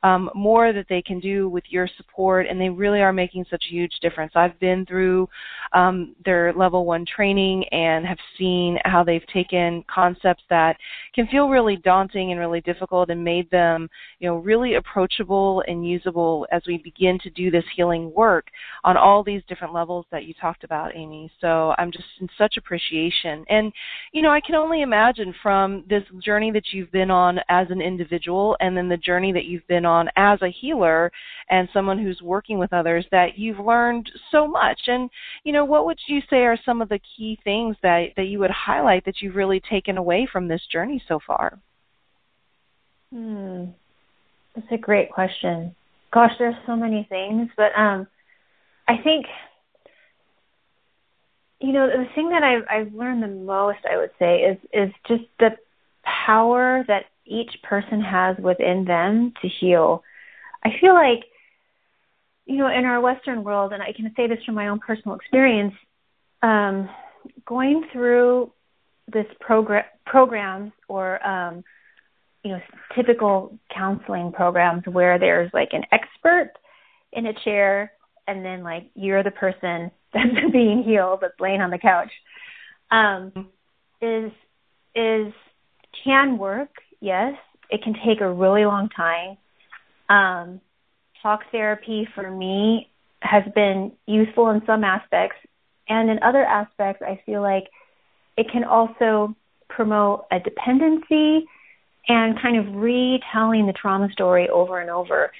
um, 0.03 0.29
more 0.33 0.71
that 0.71 0.85
they 0.87 1.01
can 1.01 1.19
do 1.19 1.49
with 1.49 1.65
your 1.69 1.87
support 1.97 2.47
and 2.47 2.61
they 2.61 2.69
really 2.69 3.01
are 3.01 3.11
making 3.11 3.45
such 3.49 3.63
a 3.69 3.73
huge 3.73 3.93
difference. 4.01 4.31
I've 4.35 4.57
been 4.59 4.85
through 4.85 5.27
um, 5.73 6.15
their 6.23 6.53
level 6.53 6.85
one 6.85 7.05
training 7.05 7.65
and 7.71 8.05
have 8.05 8.19
seen 8.37 8.77
how 8.85 9.03
they've 9.03 9.25
taken 9.33 9.83
concepts 9.93 10.43
that 10.49 10.77
can 11.13 11.27
feel 11.27 11.49
really 11.49 11.75
daunting 11.75 12.31
and 12.31 12.39
really 12.39 12.61
difficult 12.61 13.09
and 13.09 13.21
made 13.21 13.49
them 13.51 13.89
you 14.19 14.29
know 14.29 14.37
really 14.37 14.75
approachable 14.75 15.61
and 15.67 15.85
usable 15.85 16.47
as 16.53 16.61
we 16.67 16.77
begin 16.77 17.19
to 17.19 17.29
do 17.31 17.51
this 17.51 17.65
healing 17.75 18.13
work 18.15 18.47
on 18.83 18.97
all 18.97 19.23
these 19.23 19.41
different 19.47 19.73
levels 19.73 20.05
that 20.11 20.25
you 20.25 20.33
talked 20.33 20.63
about, 20.63 20.95
Amy. 20.95 21.31
So 21.39 21.73
I'm 21.77 21.91
just 21.91 22.05
in 22.19 22.27
such 22.37 22.57
appreciation. 22.57 23.45
And, 23.49 23.71
you 24.11 24.21
know, 24.21 24.31
I 24.31 24.41
can 24.41 24.55
only 24.55 24.81
imagine 24.81 25.33
from 25.41 25.83
this 25.89 26.03
journey 26.23 26.51
that 26.51 26.65
you've 26.71 26.91
been 26.91 27.11
on 27.11 27.39
as 27.49 27.67
an 27.69 27.81
individual 27.81 28.57
and 28.59 28.75
then 28.75 28.89
the 28.89 28.97
journey 28.97 29.31
that 29.33 29.45
you've 29.45 29.67
been 29.67 29.85
on 29.85 30.09
as 30.15 30.41
a 30.41 30.49
healer 30.49 31.11
and 31.49 31.69
someone 31.73 31.99
who's 31.99 32.21
working 32.21 32.57
with 32.57 32.73
others 32.73 33.05
that 33.11 33.37
you've 33.37 33.59
learned 33.59 34.09
so 34.31 34.47
much. 34.47 34.81
And, 34.87 35.09
you 35.43 35.53
know, 35.53 35.65
what 35.65 35.85
would 35.85 35.99
you 36.07 36.21
say 36.29 36.37
are 36.37 36.57
some 36.65 36.81
of 36.81 36.89
the 36.89 36.99
key 37.17 37.37
things 37.43 37.75
that, 37.83 38.07
that 38.17 38.25
you 38.25 38.39
would 38.39 38.51
highlight 38.51 39.05
that 39.05 39.21
you've 39.21 39.35
really 39.35 39.61
taken 39.69 39.97
away 39.97 40.27
from 40.31 40.47
this 40.47 40.61
journey 40.71 41.03
so 41.07 41.19
far? 41.25 41.59
Hmm. 43.13 43.65
That's 44.55 44.67
a 44.71 44.77
great 44.77 45.11
question. 45.11 45.75
Gosh, 46.13 46.31
there's 46.39 46.55
so 46.65 46.75
many 46.75 47.05
things, 47.09 47.49
but 47.55 47.71
um 47.77 48.07
I 48.87 48.97
think 49.03 49.25
you 51.59 51.73
know 51.73 51.87
the 51.87 52.05
thing 52.15 52.29
that 52.29 52.43
I've 52.43 52.63
I've 52.69 52.93
learned 52.93 53.23
the 53.23 53.27
most 53.27 53.79
I 53.89 53.97
would 53.97 54.11
say 54.19 54.41
is 54.41 54.57
is 54.73 54.91
just 55.07 55.23
the 55.39 55.51
power 56.03 56.83
that 56.87 57.05
each 57.25 57.61
person 57.63 58.01
has 58.01 58.37
within 58.37 58.85
them 58.85 59.33
to 59.41 59.47
heal. 59.47 60.03
I 60.63 60.69
feel 60.79 60.93
like 60.93 61.25
you 62.45 62.57
know 62.57 62.67
in 62.67 62.85
our 62.85 62.99
Western 62.99 63.43
world, 63.43 63.73
and 63.73 63.81
I 63.81 63.93
can 63.93 64.11
say 64.15 64.27
this 64.27 64.43
from 64.45 64.55
my 64.55 64.67
own 64.67 64.79
personal 64.79 65.15
experience, 65.15 65.73
um, 66.41 66.89
going 67.45 67.85
through 67.93 68.51
this 69.11 69.27
program 69.39 69.85
programs 70.05 70.71
or 70.87 71.25
um, 71.25 71.63
you 72.43 72.51
know 72.51 72.59
typical 72.95 73.57
counseling 73.73 74.31
programs 74.31 74.85
where 74.85 75.19
there's 75.19 75.51
like 75.53 75.69
an 75.73 75.83
expert 75.91 76.51
in 77.13 77.27
a 77.27 77.33
chair 77.43 77.91
and 78.31 78.45
then 78.45 78.63
like 78.63 78.89
you're 78.95 79.23
the 79.23 79.31
person 79.31 79.91
that's 80.13 80.51
being 80.51 80.83
healed 80.83 81.19
that's 81.21 81.39
laying 81.39 81.61
on 81.61 81.71
the 81.71 81.77
couch. 81.77 82.11
Um 82.89 83.49
is 84.01 84.31
is 84.95 85.33
can 86.03 86.37
work 86.37 86.69
yes. 86.99 87.35
It 87.69 87.83
can 87.83 87.95
take 88.05 88.21
a 88.21 88.31
really 88.31 88.65
long 88.65 88.89
time. 88.89 89.37
Um 90.09 90.61
talk 91.21 91.41
therapy 91.51 92.07
for 92.15 92.29
me 92.31 92.89
has 93.21 93.43
been 93.53 93.91
useful 94.07 94.49
in 94.49 94.61
some 94.65 94.83
aspects 94.83 95.37
and 95.87 96.09
in 96.09 96.17
other 96.23 96.43
aspects 96.43 97.03
i 97.03 97.21
feel 97.23 97.43
like 97.43 97.65
it 98.35 98.49
can 98.51 98.63
also 98.63 99.35
promote 99.69 100.25
a 100.31 100.39
dependency 100.39 101.45
and 102.07 102.39
kind 102.41 102.57
of 102.57 102.75
retelling 102.75 103.67
the 103.67 103.73
trauma 103.73 104.09
story 104.11 104.49
over 104.49 104.79
and 104.79 104.89
over. 104.89 105.31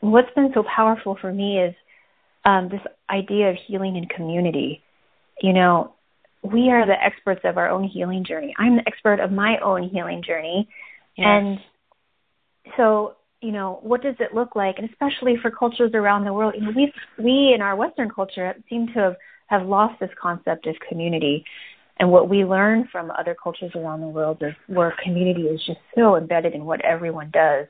What's 0.00 0.32
been 0.34 0.50
so 0.54 0.64
powerful 0.64 1.16
for 1.20 1.32
me 1.32 1.58
is 1.58 1.74
um, 2.44 2.68
this 2.68 2.80
idea 3.10 3.50
of 3.50 3.56
healing 3.66 3.96
in 3.96 4.06
community. 4.06 4.82
You 5.40 5.52
know, 5.52 5.94
we 6.42 6.70
are 6.70 6.86
the 6.86 7.02
experts 7.02 7.40
of 7.44 7.58
our 7.58 7.68
own 7.68 7.84
healing 7.84 8.24
journey. 8.24 8.54
I'm 8.58 8.76
the 8.76 8.86
expert 8.86 9.20
of 9.20 9.32
my 9.32 9.58
own 9.58 9.88
healing 9.88 10.22
journey. 10.26 10.68
Yes. 11.16 11.26
And 11.26 11.58
so, 12.76 13.16
you 13.40 13.52
know, 13.52 13.78
what 13.82 14.02
does 14.02 14.16
it 14.20 14.34
look 14.34 14.56
like? 14.56 14.78
And 14.78 14.88
especially 14.88 15.36
for 15.40 15.50
cultures 15.50 15.92
around 15.94 16.24
the 16.24 16.32
world, 16.32 16.54
you 16.56 16.64
know, 16.64 16.72
we 16.74 16.92
we 17.18 17.52
in 17.54 17.62
our 17.62 17.76
Western 17.76 18.10
culture 18.10 18.54
seem 18.68 18.88
to 18.88 18.92
have, 18.94 19.16
have 19.46 19.66
lost 19.66 20.00
this 20.00 20.10
concept 20.20 20.66
of 20.66 20.76
community. 20.88 21.44
And 22.00 22.12
what 22.12 22.28
we 22.28 22.44
learn 22.44 22.88
from 22.92 23.10
other 23.10 23.36
cultures 23.40 23.72
around 23.74 24.00
the 24.00 24.08
world 24.08 24.38
is 24.40 24.54
where 24.68 24.94
community 25.02 25.42
is 25.42 25.60
just 25.66 25.80
so 25.96 26.16
embedded 26.16 26.54
in 26.54 26.64
what 26.64 26.80
everyone 26.84 27.30
does 27.32 27.66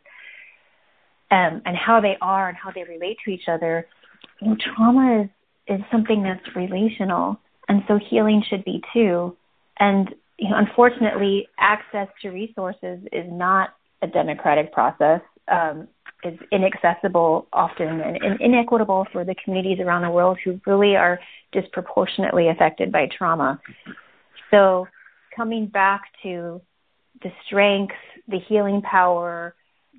um, 1.31 1.63
and 1.65 1.77
how 1.77 2.01
they 2.01 2.17
are 2.21 2.49
and 2.49 2.57
how 2.57 2.71
they 2.71 2.85
relate 2.85 3.17
to 3.25 3.31
each 3.31 3.49
other. 3.49 3.87
Trauma 4.41 5.23
is, 5.23 5.29
is 5.67 5.81
something 5.91 6.23
that's 6.23 6.57
relational, 6.57 7.41
and 7.69 7.83
so 7.89 7.99
healing 7.99 8.43
should 8.49 8.65
be 8.65 8.83
too. 8.93 9.37
And 9.79 10.15
you 10.39 10.51
know, 10.51 10.57
unfortunately, 10.57 11.49
access 11.59 12.09
to 12.23 12.31
resources 12.31 13.01
is 13.13 13.27
not 13.29 13.71
a 14.03 14.07
democratic 14.07 14.73
process. 14.73 15.21
Um, 15.49 15.89
is 16.25 16.39
inaccessible 16.51 17.47
often 17.53 18.01
and, 18.01 18.17
and 18.17 18.41
inequitable 18.41 19.07
for 19.13 19.25
the 19.25 19.35
communities 19.45 19.79
around 19.79 20.03
the 20.03 20.11
world 20.11 20.37
who 20.45 20.61
really 20.67 20.97
are 20.97 21.21
disproportionately 21.53 22.49
affected 22.49 22.91
by 22.91 23.07
trauma. 23.17 23.61
So, 24.51 24.89
coming 25.37 25.67
back 25.67 26.03
to 26.25 26.61
the 27.23 27.31
strength, 27.47 27.95
the 28.27 28.41
healing 28.49 28.83
power, 28.83 29.55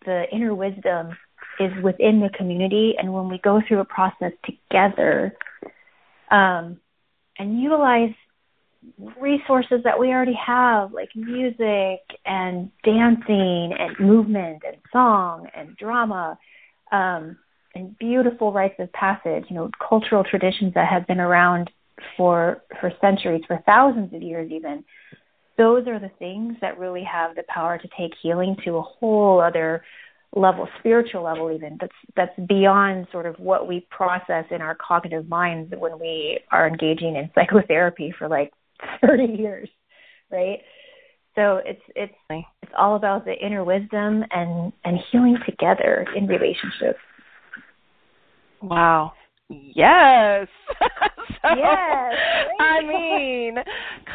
the 0.06 0.25
inner 0.32 0.54
wisdom 0.54 1.17
is 1.60 1.72
within 1.84 2.19
the 2.19 2.30
community. 2.30 2.95
And 2.98 3.13
when 3.13 3.30
we 3.30 3.38
go 3.39 3.62
through 3.67 3.80
a 3.80 3.86
process 3.86 4.32
together 4.45 5.36
um, 6.32 6.80
and 7.38 7.62
utilize 7.62 8.13
resources 9.19 9.82
that 9.84 10.00
we 10.00 10.08
already 10.10 10.38
have, 10.45 10.93
like 10.93 11.10
music 11.15 12.00
and 12.26 12.72
dancing 12.84 13.74
and 13.78 14.00
movement 14.00 14.63
and 14.65 14.78
song 14.91 15.48
and 15.56 15.76
drama, 15.76 16.38
um, 16.91 17.38
and 17.76 17.98
beautiful 18.00 18.52
rites 18.52 18.76
of 18.80 18.91
passage, 18.93 19.45
you 19.50 19.56
know, 19.56 19.69
cultural 19.88 20.24
traditions 20.24 20.74
that 20.74 20.88
have 20.88 21.06
been 21.08 21.19
around 21.19 21.69
for 22.17 22.63
for 22.80 22.91
centuries, 23.02 23.43
for 23.48 23.62
thousands 23.65 24.13
of 24.13 24.22
years 24.22 24.52
even. 24.52 24.84
Those 25.58 25.88
are 25.88 26.00
the 26.00 26.12
things 26.19 26.56
that 26.62 26.80
really 26.80 27.04
have 27.04 27.36
the 27.36 27.43
power 27.50 27.78
to 27.78 27.88
take 27.98 28.13
healing 28.22 28.56
to 28.63 28.78
a 28.78 28.82
whole 28.82 29.41
other 29.41 29.84
level, 30.36 30.68
spiritual 30.80 31.24
level 31.24 31.52
even. 31.52 31.78
That's 31.80 31.94
that's 32.15 32.48
beyond 32.48 33.08
sort 33.12 33.26
of 33.26 33.36
what 33.39 33.68
we 33.68 33.88
process 33.89 34.46
in 34.52 34.62
our 34.62 34.76
cognitive 34.76 35.28
minds 35.28 35.74
when 35.78 36.00
we 36.00 36.39
are 36.52 36.68
engaging 36.68 37.15
in 37.15 37.30
psychotherapy 37.36 38.13
for 38.18 38.28
like 38.28 38.52
30 39.06 39.24
years, 39.38 39.70
right? 40.32 40.60
So 41.36 41.62
it's 41.65 41.82
it's 41.96 42.13
it's 42.30 42.72
all 42.78 42.96
about 42.96 43.26
the 43.26 43.34
inner 43.34 43.63
wisdom 43.63 44.24
and 44.32 44.74
and 44.84 45.00
healing 45.12 45.38
together 45.46 46.06
in 46.15 46.28
relationships. 46.28 47.00
Wow. 48.62 49.13
Yes. 49.50 50.48
so, 51.42 51.56
yes. 51.58 52.14
I 52.60 52.82
mean, 52.86 53.56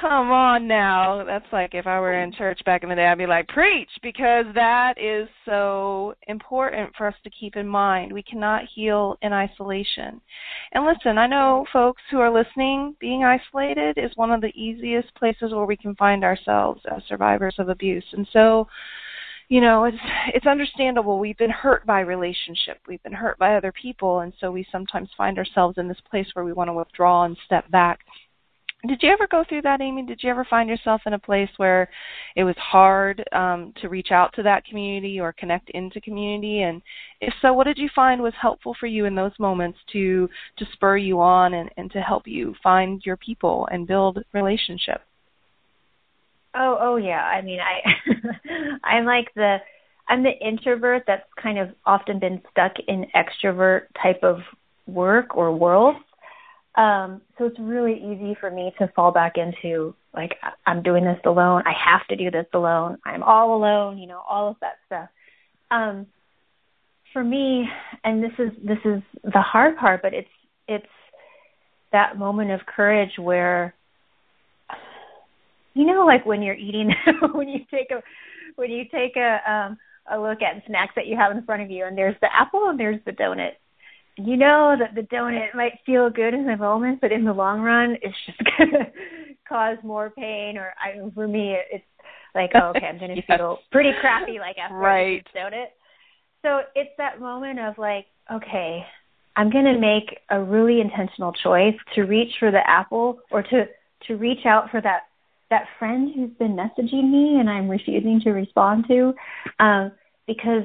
come 0.00 0.30
on 0.30 0.68
now. 0.68 1.24
That's 1.24 1.46
like 1.52 1.74
if 1.74 1.88
I 1.88 1.98
were 1.98 2.22
in 2.22 2.32
church 2.32 2.60
back 2.64 2.84
in 2.84 2.88
the 2.88 2.94
day, 2.94 3.06
I'd 3.06 3.18
be 3.18 3.26
like, 3.26 3.48
preach, 3.48 3.88
because 4.00 4.46
that 4.54 4.94
is 4.96 5.28
so 5.44 6.14
important 6.28 6.94
for 6.96 7.08
us 7.08 7.14
to 7.24 7.30
keep 7.30 7.56
in 7.56 7.66
mind. 7.66 8.12
We 8.12 8.22
cannot 8.22 8.62
heal 8.72 9.18
in 9.22 9.32
isolation. 9.32 10.20
And 10.72 10.84
listen, 10.84 11.18
I 11.18 11.26
know 11.26 11.66
folks 11.72 12.02
who 12.12 12.20
are 12.20 12.32
listening, 12.32 12.94
being 13.00 13.24
isolated 13.24 13.98
is 13.98 14.12
one 14.14 14.30
of 14.30 14.40
the 14.40 14.52
easiest 14.54 15.12
places 15.16 15.52
where 15.52 15.66
we 15.66 15.76
can 15.76 15.96
find 15.96 16.22
ourselves 16.22 16.80
as 16.94 17.02
survivors 17.08 17.56
of 17.58 17.68
abuse. 17.68 18.06
And 18.12 18.28
so, 18.32 18.68
you 19.48 19.60
know 19.60 19.84
it's 19.84 19.96
it's 20.34 20.46
understandable. 20.46 21.18
We've 21.18 21.36
been 21.36 21.50
hurt 21.50 21.84
by 21.86 22.00
relationship. 22.00 22.78
We've 22.88 23.02
been 23.02 23.12
hurt 23.12 23.38
by 23.38 23.56
other 23.56 23.72
people. 23.72 24.20
And 24.20 24.32
so 24.40 24.50
we 24.50 24.66
sometimes 24.70 25.08
find 25.16 25.38
ourselves 25.38 25.78
in 25.78 25.88
this 25.88 26.00
place 26.10 26.26
where 26.32 26.44
we 26.44 26.52
want 26.52 26.68
to 26.68 26.74
withdraw 26.74 27.24
and 27.24 27.36
step 27.44 27.70
back. 27.70 28.00
Did 28.86 29.02
you 29.02 29.10
ever 29.10 29.26
go 29.26 29.44
through 29.48 29.62
that 29.62 29.80
amy? 29.80 30.04
Did 30.04 30.20
you 30.22 30.28
ever 30.28 30.44
find 30.44 30.68
yourself 30.68 31.00
in 31.06 31.14
a 31.14 31.18
place 31.18 31.48
where 31.56 31.88
it 32.36 32.44
was 32.44 32.56
hard 32.58 33.24
um, 33.32 33.72
to 33.80 33.88
reach 33.88 34.10
out 34.10 34.34
to 34.34 34.42
that 34.42 34.66
community 34.66 35.18
or 35.18 35.32
connect 35.32 35.70
into 35.70 36.02
community? 36.02 36.62
And 36.62 36.82
if 37.22 37.32
so 37.40 37.54
what 37.54 37.64
did 37.64 37.78
you 37.78 37.88
find 37.94 38.20
was 38.20 38.34
helpful 38.38 38.76
for 38.78 38.86
you 38.86 39.06
in 39.06 39.14
those 39.14 39.32
moments 39.38 39.78
to 39.92 40.28
to 40.58 40.66
spur 40.74 40.98
you 40.98 41.18
on 41.20 41.54
and, 41.54 41.70
and 41.78 41.90
to 41.92 42.00
help 42.00 42.26
you 42.26 42.54
find 42.62 43.00
your 43.06 43.16
people 43.16 43.66
and 43.72 43.86
build 43.86 44.22
relationship 44.34 45.00
Oh, 46.54 46.78
oh 46.80 46.96
yeah. 46.96 47.22
I 47.22 47.42
mean, 47.42 47.60
I 47.60 47.82
I'm 48.84 49.04
like 49.04 49.32
the 49.34 49.58
I'm 50.08 50.22
the 50.22 50.32
introvert 50.46 51.04
that's 51.06 51.26
kind 51.42 51.58
of 51.58 51.70
often 51.86 52.18
been 52.18 52.42
stuck 52.50 52.72
in 52.86 53.06
extrovert 53.14 53.82
type 54.00 54.22
of 54.22 54.38
work 54.86 55.36
or 55.36 55.56
world. 55.56 55.96
Um, 56.76 57.22
so 57.38 57.46
it's 57.46 57.58
really 57.58 57.94
easy 57.94 58.36
for 58.40 58.50
me 58.50 58.72
to 58.78 58.88
fall 58.94 59.12
back 59.12 59.34
into 59.36 59.94
like 60.12 60.32
I'm 60.66 60.82
doing 60.82 61.04
this 61.04 61.20
alone. 61.24 61.62
I 61.66 61.72
have 61.72 62.06
to 62.08 62.16
do 62.16 62.30
this 62.30 62.46
alone. 62.52 62.98
I'm 63.04 63.22
all 63.22 63.56
alone. 63.56 63.98
You 63.98 64.08
know, 64.08 64.22
all 64.28 64.50
of 64.50 64.56
that 64.60 64.74
stuff. 64.86 65.08
Um, 65.70 66.06
for 67.12 67.24
me, 67.24 67.64
and 68.02 68.22
this 68.22 68.32
is 68.38 68.50
this 68.62 68.78
is 68.84 69.02
the 69.22 69.40
hard 69.40 69.76
part, 69.76 70.02
but 70.02 70.12
it's 70.14 70.28
it's 70.68 70.86
that 71.92 72.18
moment 72.18 72.50
of 72.50 72.60
courage 72.66 73.12
where 73.18 73.74
you 75.74 75.84
know 75.84 76.04
like 76.06 76.24
when 76.24 76.42
you're 76.42 76.54
eating 76.54 76.90
when 77.32 77.48
you 77.48 77.60
take 77.70 77.90
a 77.90 78.02
when 78.56 78.70
you 78.70 78.84
take 78.90 79.16
a 79.16 79.38
um 79.50 79.76
a 80.10 80.18
look 80.18 80.42
at 80.42 80.62
snacks 80.66 80.92
that 80.96 81.06
you 81.06 81.16
have 81.16 81.36
in 81.36 81.44
front 81.44 81.62
of 81.62 81.70
you 81.70 81.84
and 81.84 81.96
there's 81.96 82.16
the 82.20 82.28
apple 82.34 82.68
and 82.68 82.78
there's 82.78 83.00
the 83.06 83.12
donut 83.12 83.52
you 84.16 84.36
know 84.36 84.76
that 84.78 84.94
the 84.94 85.02
donut 85.14 85.54
might 85.54 85.78
feel 85.84 86.10
good 86.10 86.34
in 86.34 86.46
the 86.46 86.56
moment 86.56 87.00
but 87.00 87.12
in 87.12 87.24
the 87.24 87.32
long 87.32 87.60
run 87.60 87.96
it's 88.02 88.16
just 88.26 88.38
going 88.58 88.70
to 88.70 88.86
cause 89.48 89.78
more 89.82 90.10
pain 90.10 90.56
or 90.56 90.72
i 90.78 90.98
for 91.14 91.26
me 91.26 91.56
it's 91.70 91.84
like 92.34 92.50
oh, 92.54 92.72
okay 92.76 92.86
i'm 92.86 92.98
going 93.00 93.10
to 93.10 93.22
yes. 93.28 93.38
feel 93.38 93.58
pretty 93.72 93.90
crappy 94.00 94.38
like 94.38 94.56
after 94.58 94.76
right. 94.76 95.26
I 95.34 95.38
donut 95.38 95.66
so 96.42 96.60
it's 96.74 96.90
that 96.98 97.20
moment 97.20 97.58
of 97.58 97.78
like 97.78 98.06
okay 98.32 98.84
i'm 99.36 99.50
going 99.50 99.64
to 99.64 99.78
make 99.78 100.18
a 100.30 100.40
really 100.40 100.80
intentional 100.80 101.32
choice 101.32 101.74
to 101.94 102.02
reach 102.02 102.32
for 102.38 102.50
the 102.50 102.60
apple 102.68 103.18
or 103.30 103.42
to 103.42 103.64
to 104.06 104.16
reach 104.16 104.44
out 104.44 104.70
for 104.70 104.80
that 104.82 105.04
that 105.50 105.66
friend 105.78 106.10
who's 106.14 106.30
been 106.38 106.56
messaging 106.56 107.10
me 107.10 107.38
and 107.38 107.48
I'm 107.48 107.68
refusing 107.68 108.20
to 108.24 108.30
respond 108.30 108.86
to 108.88 109.14
um, 109.58 109.92
because 110.26 110.64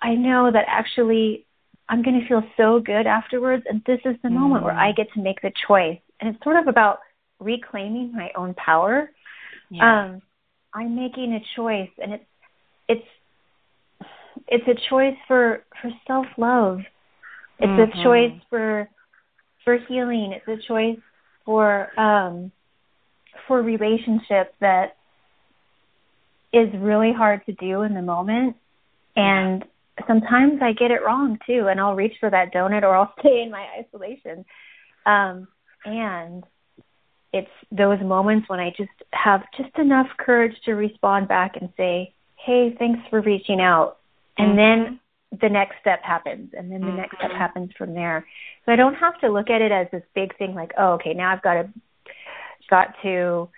I 0.00 0.14
know 0.14 0.50
that 0.52 0.64
actually 0.66 1.46
I'm 1.88 2.02
going 2.02 2.20
to 2.20 2.26
feel 2.26 2.42
so 2.56 2.80
good 2.80 3.06
afterwards. 3.06 3.64
And 3.68 3.82
this 3.86 4.00
is 4.04 4.16
the 4.22 4.28
mm. 4.28 4.38
moment 4.38 4.64
where 4.64 4.74
I 4.74 4.92
mm. 4.92 4.96
get 4.96 5.12
to 5.14 5.22
make 5.22 5.40
the 5.42 5.52
choice. 5.66 5.98
And 6.20 6.34
it's 6.34 6.44
sort 6.44 6.56
of 6.56 6.66
about 6.66 6.98
reclaiming 7.38 8.12
my 8.14 8.30
own 8.36 8.54
power. 8.54 9.10
Yeah. 9.70 10.04
Um, 10.04 10.22
I'm 10.74 10.96
making 10.96 11.32
a 11.34 11.40
choice, 11.56 11.90
and 12.02 12.14
it's 12.14 12.24
it's 12.88 13.06
it's 14.48 14.68
a 14.68 14.88
choice 14.90 15.16
for 15.28 15.64
for 15.80 15.90
self 16.06 16.26
love. 16.36 16.80
It's 17.58 17.68
mm-hmm. 17.68 18.00
a 18.00 18.02
choice 18.02 18.40
for 18.50 18.88
for 19.64 19.78
healing. 19.88 20.32
It's 20.34 20.48
a 20.48 20.66
choice 20.66 20.98
for 21.44 21.98
um 21.98 22.50
for 23.46 23.62
relationships 23.62 24.54
that 24.60 24.96
is 26.52 26.68
really 26.78 27.12
hard 27.12 27.44
to 27.46 27.52
do 27.52 27.82
in 27.82 27.94
the 27.94 28.02
moment 28.02 28.56
and 29.16 29.64
sometimes 30.06 30.60
I 30.62 30.72
get 30.72 30.90
it 30.90 31.04
wrong 31.04 31.38
too 31.46 31.68
and 31.68 31.80
I'll 31.80 31.94
reach 31.94 32.14
for 32.20 32.30
that 32.30 32.52
donut 32.52 32.82
or 32.82 32.96
I'll 32.96 33.12
stay 33.20 33.42
in 33.42 33.50
my 33.50 33.66
isolation. 33.78 34.44
Um 35.06 35.48
and 35.84 36.44
it's 37.32 37.50
those 37.72 38.00
moments 38.00 38.48
when 38.48 38.60
I 38.60 38.70
just 38.70 38.90
have 39.12 39.42
just 39.56 39.76
enough 39.76 40.06
courage 40.18 40.54
to 40.64 40.74
respond 40.74 41.26
back 41.26 41.56
and 41.60 41.68
say, 41.76 42.14
"Hey, 42.36 42.74
thanks 42.78 43.00
for 43.10 43.20
reaching 43.20 43.60
out." 43.60 43.98
And 44.38 44.56
mm-hmm. 44.56 44.84
then 44.84 45.00
the 45.40 45.48
next 45.48 45.80
step 45.80 46.00
happens 46.02 46.52
and 46.56 46.70
then 46.70 46.80
the 46.80 46.86
mm-hmm. 46.86 46.96
next 46.98 47.16
step 47.16 47.30
mm-hmm. 47.30 47.38
happens 47.38 47.70
from 47.76 47.92
there. 47.92 48.24
So 48.64 48.72
I 48.72 48.76
don't 48.76 48.94
have 48.94 49.20
to 49.20 49.28
look 49.28 49.50
at 49.50 49.62
it 49.62 49.72
as 49.72 49.88
this 49.90 50.04
big 50.14 50.36
thing 50.38 50.54
like, 50.54 50.72
"Oh, 50.78 50.92
okay, 50.92 51.12
now 51.12 51.32
I've 51.32 51.42
got 51.42 51.54
to 51.54 51.68
got 52.68 52.94
to 53.02 53.48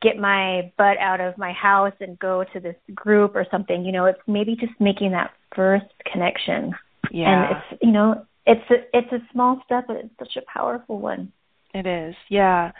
get 0.00 0.16
my 0.16 0.72
butt 0.78 0.96
out 0.98 1.20
of 1.20 1.36
my 1.36 1.52
house 1.52 1.92
and 2.00 2.18
go 2.18 2.44
to 2.52 2.60
this 2.60 2.76
group 2.94 3.34
or 3.34 3.46
something. 3.50 3.84
You 3.84 3.92
know, 3.92 4.06
it's 4.06 4.20
maybe 4.26 4.56
just 4.56 4.72
making 4.80 5.12
that 5.12 5.32
first 5.54 5.86
connection. 6.10 6.72
Yeah. 7.10 7.48
And 7.48 7.56
it's 7.56 7.82
you 7.82 7.92
know, 7.92 8.24
it's 8.46 8.70
a 8.70 8.96
it's 8.96 9.12
a 9.12 9.18
small 9.32 9.60
step 9.64 9.84
but 9.86 9.96
it's 9.96 10.14
such 10.18 10.36
a 10.36 10.42
powerful 10.52 10.98
one. 10.98 11.32
It 11.74 11.86
is. 11.86 12.14
Yeah. 12.28 12.72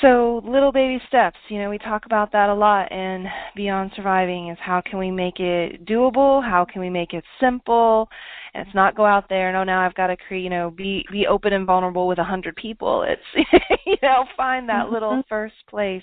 So 0.00 0.42
little 0.44 0.72
baby 0.72 1.00
steps, 1.06 1.38
you 1.48 1.58
know, 1.58 1.70
we 1.70 1.78
talk 1.78 2.04
about 2.04 2.32
that 2.32 2.48
a 2.48 2.54
lot 2.54 2.90
in 2.90 3.26
Beyond 3.54 3.92
Surviving 3.94 4.48
is 4.50 4.58
how 4.60 4.82
can 4.84 4.98
we 4.98 5.10
make 5.10 5.38
it 5.38 5.86
doable? 5.86 6.42
How 6.42 6.64
can 6.64 6.80
we 6.80 6.90
make 6.90 7.12
it 7.12 7.24
simple? 7.40 8.08
And 8.52 8.66
it's 8.66 8.74
not 8.74 8.96
go 8.96 9.06
out 9.06 9.28
there 9.28 9.48
and 9.48 9.56
oh 9.56 9.64
now 9.64 9.80
I've 9.80 9.94
got 9.94 10.08
to 10.08 10.16
create, 10.16 10.42
you 10.42 10.50
know, 10.50 10.70
be 10.70 11.06
be 11.12 11.26
open 11.26 11.52
and 11.52 11.64
vulnerable 11.64 12.08
with 12.08 12.18
a 12.18 12.24
hundred 12.24 12.56
people. 12.56 13.04
It's 13.06 13.46
you 13.86 13.96
know, 14.02 14.24
find 14.36 14.68
that 14.68 14.90
little 14.90 15.12
mm-hmm. 15.12 15.28
first 15.28 15.54
place 15.70 16.02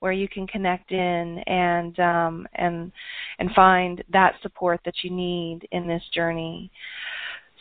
where 0.00 0.12
you 0.12 0.28
can 0.28 0.46
connect 0.46 0.90
in 0.90 1.38
and 1.46 1.98
um 2.00 2.48
and 2.54 2.90
and 3.38 3.50
find 3.52 4.02
that 4.12 4.34
support 4.42 4.80
that 4.84 5.04
you 5.04 5.10
need 5.10 5.60
in 5.70 5.86
this 5.86 6.02
journey. 6.12 6.70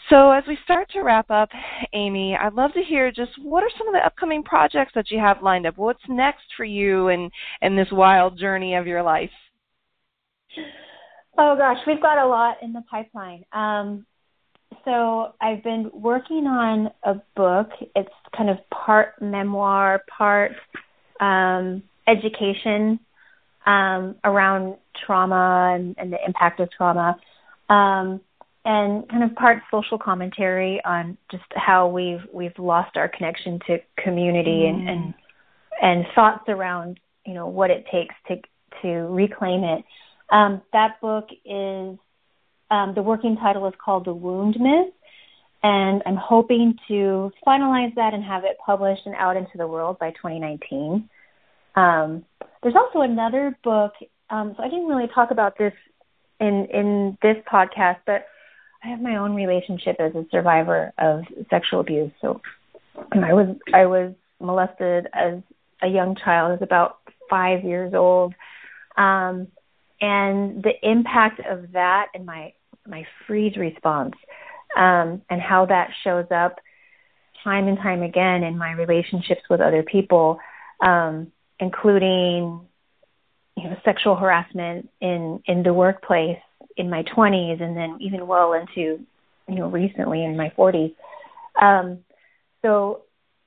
So, 0.09 0.31
as 0.31 0.43
we 0.47 0.57
start 0.63 0.89
to 0.91 1.01
wrap 1.01 1.29
up, 1.29 1.49
Amy, 1.93 2.35
I'd 2.35 2.53
love 2.53 2.73
to 2.73 2.81
hear 2.81 3.11
just 3.11 3.31
what 3.43 3.63
are 3.63 3.69
some 3.77 3.87
of 3.87 3.93
the 3.93 4.03
upcoming 4.05 4.41
projects 4.41 4.93
that 4.95 5.11
you 5.11 5.19
have 5.19 5.43
lined 5.43 5.67
up? 5.67 5.77
What's 5.77 6.01
next 6.09 6.45
for 6.57 6.63
you 6.63 7.09
in, 7.09 7.29
in 7.61 7.75
this 7.75 7.89
wild 7.91 8.37
journey 8.39 8.73
of 8.73 8.87
your 8.87 9.03
life? 9.03 9.29
Oh 11.37 11.55
gosh, 11.55 11.77
we've 11.85 12.01
got 12.01 12.17
a 12.17 12.27
lot 12.27 12.57
in 12.63 12.73
the 12.73 12.83
pipeline. 12.89 13.45
Um, 13.53 14.05
so 14.83 15.33
I've 15.41 15.63
been 15.63 15.91
working 15.93 16.47
on 16.47 16.89
a 17.03 17.21
book. 17.35 17.69
It's 17.95 18.09
kind 18.35 18.49
of 18.49 18.57
part 18.71 19.21
memoir, 19.21 20.01
part 20.17 20.53
um, 21.19 21.83
education 22.07 22.99
um, 23.65 24.15
around 24.23 24.77
trauma 25.05 25.75
and, 25.75 25.95
and, 25.99 26.11
the 26.11 26.17
impact 26.25 26.59
of 26.59 26.69
trauma, 26.71 27.15
um, 27.69 28.19
and 28.65 29.07
kind 29.09 29.23
of 29.23 29.35
part 29.35 29.59
social 29.71 29.97
commentary 29.97 30.81
on 30.83 31.17
just 31.31 31.43
how 31.55 31.87
we've 31.87 32.21
we've 32.33 32.57
lost 32.57 32.97
our 32.97 33.07
connection 33.07 33.59
to 33.67 33.77
community 34.03 34.63
mm. 34.65 34.69
and, 34.69 34.89
and 34.89 35.13
and 35.81 36.05
thoughts 36.13 36.43
around 36.47 36.99
you 37.25 37.33
know 37.33 37.47
what 37.47 37.69
it 37.69 37.85
takes 37.91 38.15
to 38.27 38.35
to 38.81 38.87
reclaim 38.87 39.63
it. 39.63 39.83
Um, 40.31 40.61
that 40.73 41.01
book 41.01 41.27
is 41.45 41.97
um, 42.69 42.93
the 42.95 43.01
working 43.01 43.37
title 43.37 43.67
is 43.67 43.73
called 43.83 44.05
The 44.05 44.13
Wound 44.13 44.57
Myth, 44.59 44.93
and 45.63 46.03
I'm 46.05 46.17
hoping 46.17 46.75
to 46.87 47.31
finalize 47.45 47.95
that 47.95 48.13
and 48.13 48.23
have 48.23 48.43
it 48.43 48.57
published 48.63 49.01
and 49.05 49.15
out 49.15 49.37
into 49.37 49.57
the 49.57 49.67
world 49.67 49.97
by 49.99 50.11
2019. 50.11 51.09
Um, 51.75 52.25
there's 52.61 52.75
also 52.75 53.01
another 53.01 53.57
book. 53.63 53.93
Um, 54.29 54.53
so 54.55 54.63
I 54.63 54.69
didn't 54.69 54.87
really 54.87 55.07
talk 55.13 55.31
about 55.31 55.57
this 55.57 55.73
in 56.39 56.67
in 56.71 57.17
this 57.21 57.37
podcast, 57.51 57.97
but 58.05 58.27
I 58.83 58.87
have 58.87 59.01
my 59.01 59.17
own 59.17 59.35
relationship 59.35 59.97
as 59.99 60.15
a 60.15 60.25
survivor 60.31 60.93
of 60.97 61.23
sexual 61.49 61.81
abuse. 61.81 62.11
So 62.21 62.41
I 63.11 63.33
was 63.33 63.55
I 63.73 63.85
was 63.85 64.13
molested 64.39 65.07
as 65.13 65.41
a 65.81 65.87
young 65.87 66.15
child. 66.15 66.49
I 66.49 66.51
was 66.53 66.61
about 66.61 66.99
five 67.29 67.63
years 67.63 67.93
old. 67.93 68.33
Um, 68.97 69.47
and 70.01 70.63
the 70.63 70.73
impact 70.81 71.41
of 71.45 71.73
that 71.73 72.07
and 72.13 72.25
my 72.25 72.53
my 72.87 73.05
freeze 73.27 73.57
response 73.57 74.15
um, 74.75 75.21
and 75.29 75.41
how 75.41 75.65
that 75.65 75.89
shows 76.03 76.25
up 76.31 76.59
time 77.43 77.67
and 77.67 77.77
time 77.77 78.01
again 78.01 78.43
in 78.43 78.57
my 78.57 78.71
relationships 78.71 79.41
with 79.49 79.61
other 79.61 79.83
people, 79.83 80.39
um, 80.81 81.31
including 81.59 82.61
you 83.57 83.63
know 83.63 83.77
sexual 83.83 84.15
harassment 84.15 84.89
in 85.01 85.41
in 85.45 85.63
the 85.63 85.73
workplace 85.73 86.39
in 86.77 86.89
my 86.89 87.03
20s 87.03 87.61
and 87.61 87.75
then 87.75 87.97
even 87.99 88.27
well 88.27 88.53
into 88.53 88.99
you 89.47 89.55
know 89.55 89.69
recently 89.69 90.23
in 90.23 90.37
my 90.37 90.51
40s. 90.57 90.95
Um, 91.61 91.99
so 92.61 93.03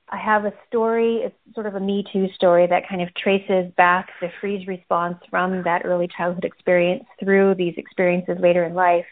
I 0.09 0.17
have 0.17 0.45
a 0.45 0.53
story, 0.67 1.21
it's 1.23 1.35
sort 1.55 1.65
of 1.65 1.75
a 1.75 1.79
Me 1.79 2.03
Too 2.13 2.27
story 2.35 2.67
that 2.67 2.87
kind 2.87 3.01
of 3.01 3.13
traces 3.15 3.71
back 3.77 4.09
the 4.21 4.29
freeze 4.39 4.67
response 4.67 5.17
from 5.29 5.63
that 5.63 5.83
early 5.85 6.07
childhood 6.15 6.45
experience 6.45 7.05
through 7.19 7.55
these 7.55 7.73
experiences 7.77 8.37
later 8.39 8.63
in 8.63 8.75
life. 8.75 9.05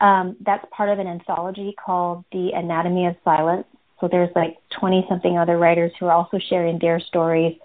Um, 0.00 0.36
that's 0.46 0.64
part 0.70 0.88
of 0.88 0.98
an 0.98 1.06
anthology 1.06 1.74
called 1.84 2.24
The 2.32 2.50
Anatomy 2.54 3.06
of 3.06 3.16
Silence. 3.24 3.66
So 4.00 4.08
there's 4.10 4.30
like 4.36 4.56
20 4.78 5.04
something 5.08 5.36
other 5.36 5.58
writers 5.58 5.92
who 5.98 6.06
are 6.06 6.12
also 6.12 6.38
sharing 6.48 6.78
their 6.78 7.00
stories. 7.00 7.56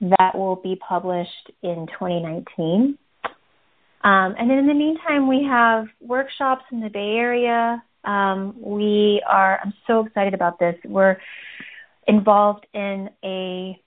That 0.00 0.32
will 0.34 0.56
be 0.56 0.76
published 0.76 1.52
in 1.62 1.86
2019. 1.98 2.96
Um, 4.02 4.34
and 4.38 4.48
then 4.48 4.58
in 4.58 4.66
the 4.66 4.74
meantime, 4.74 5.28
we 5.28 5.44
have 5.44 5.86
workshops 6.00 6.64
in 6.72 6.80
the 6.80 6.88
Bay 6.88 7.16
Area. 7.16 7.82
Um, 8.04 8.54
we 8.58 9.22
are, 9.28 9.60
I'm 9.62 9.74
so 9.86 10.06
excited 10.06 10.32
about 10.32 10.58
this. 10.58 10.74
We're 10.84 11.18
involved 12.06 12.66
in 12.72 13.10
a 13.22 13.78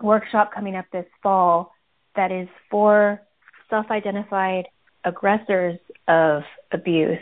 workshop 0.00 0.52
coming 0.54 0.74
up 0.74 0.86
this 0.90 1.06
fall 1.22 1.72
that 2.14 2.32
is 2.32 2.48
for 2.70 3.20
self 3.68 3.90
identified 3.90 4.68
aggressors 5.04 5.78
of 6.08 6.42
abuse. 6.72 7.18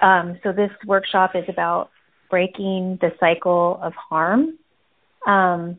Um, 0.00 0.38
so, 0.42 0.52
this 0.52 0.70
workshop 0.84 1.32
is 1.36 1.44
about 1.48 1.90
breaking 2.28 2.98
the 3.00 3.10
cycle 3.20 3.78
of 3.82 3.92
harm. 3.94 4.58
Um, 5.26 5.76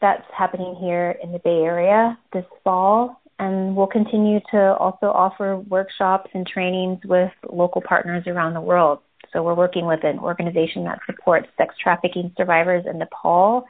that's 0.00 0.24
happening 0.36 0.76
here 0.80 1.16
in 1.22 1.32
the 1.32 1.38
Bay 1.40 1.62
Area 1.62 2.18
this 2.32 2.44
fall. 2.64 3.19
And 3.40 3.74
we'll 3.74 3.86
continue 3.86 4.38
to 4.50 4.76
also 4.76 5.06
offer 5.06 5.56
workshops 5.56 6.30
and 6.34 6.46
trainings 6.46 6.98
with 7.06 7.32
local 7.50 7.80
partners 7.80 8.24
around 8.26 8.52
the 8.52 8.60
world. 8.60 8.98
So 9.32 9.42
we're 9.42 9.54
working 9.54 9.86
with 9.86 10.04
an 10.04 10.18
organization 10.18 10.84
that 10.84 10.98
supports 11.06 11.48
sex 11.56 11.74
trafficking 11.82 12.34
survivors 12.36 12.84
in 12.86 12.98
Nepal. 12.98 13.64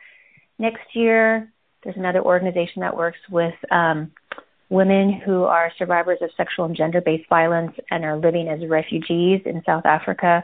Next 0.59 0.83
year, 0.93 1.53
there's 1.85 1.97
another 1.97 2.21
organization 2.21 2.81
that 2.81 2.97
works 2.97 3.21
with 3.31 3.55
um, 3.71 4.11
women 4.71 5.21
who 5.25 5.45
are 5.45 5.71
survivors 5.79 6.19
of 6.21 6.31
sexual 6.37 6.65
and 6.65 6.75
gender 6.77 7.01
based 7.01 7.29
violence 7.29 7.73
and 7.93 8.05
are 8.05 8.17
living 8.17 8.49
as 8.49 8.69
refugees 8.69 9.41
in 9.47 9.63
South 9.65 9.87
Africa. 9.87 10.43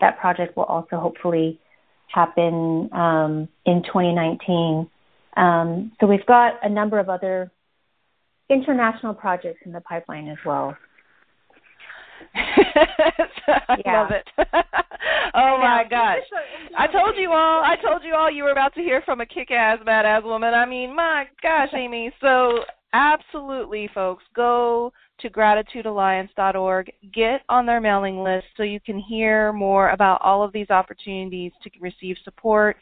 That 0.00 0.20
project 0.20 0.56
will 0.56 0.64
also 0.64 1.00
hopefully 1.00 1.58
happen 2.06 2.88
um, 2.92 3.48
in 3.66 3.82
2019. 3.82 4.88
Um, 5.36 5.90
so 5.98 6.06
we've 6.06 6.26
got 6.26 6.54
a 6.62 6.68
number 6.68 7.00
of 7.00 7.08
other 7.08 7.50
international 8.50 9.14
projects 9.14 9.60
in 9.64 9.72
the 9.72 9.80
pipeline 9.80 10.28
as 10.28 10.38
well. 10.44 10.76
I 12.34 13.76
yeah. 13.84 14.02
love 14.02 14.10
it. 14.10 14.28
oh 15.34 15.58
my 15.58 15.84
gosh. 15.88 16.18
I 16.76 16.86
told 16.86 17.14
you 17.16 17.32
all 17.32 17.62
I 17.62 17.76
told 17.82 18.02
you 18.04 18.14
all 18.14 18.30
you 18.30 18.44
were 18.44 18.52
about 18.52 18.74
to 18.74 18.80
hear 18.80 19.02
from 19.02 19.20
a 19.20 19.26
kick 19.26 19.50
ass 19.50 19.78
badass 19.86 20.22
woman. 20.22 20.54
I 20.54 20.66
mean, 20.66 20.94
my 20.94 21.24
gosh, 21.42 21.70
Amy. 21.74 22.12
So 22.20 22.60
absolutely 22.92 23.88
folks, 23.94 24.24
go 24.34 24.92
to 25.20 25.30
gratitudealliance.org, 25.30 26.92
get 27.12 27.42
on 27.48 27.66
their 27.66 27.80
mailing 27.80 28.22
list 28.22 28.46
so 28.56 28.62
you 28.62 28.80
can 28.80 28.98
hear 28.98 29.52
more 29.52 29.90
about 29.90 30.20
all 30.22 30.42
of 30.42 30.52
these 30.52 30.70
opportunities 30.70 31.52
to 31.62 31.70
receive 31.80 32.16
support 32.24 32.76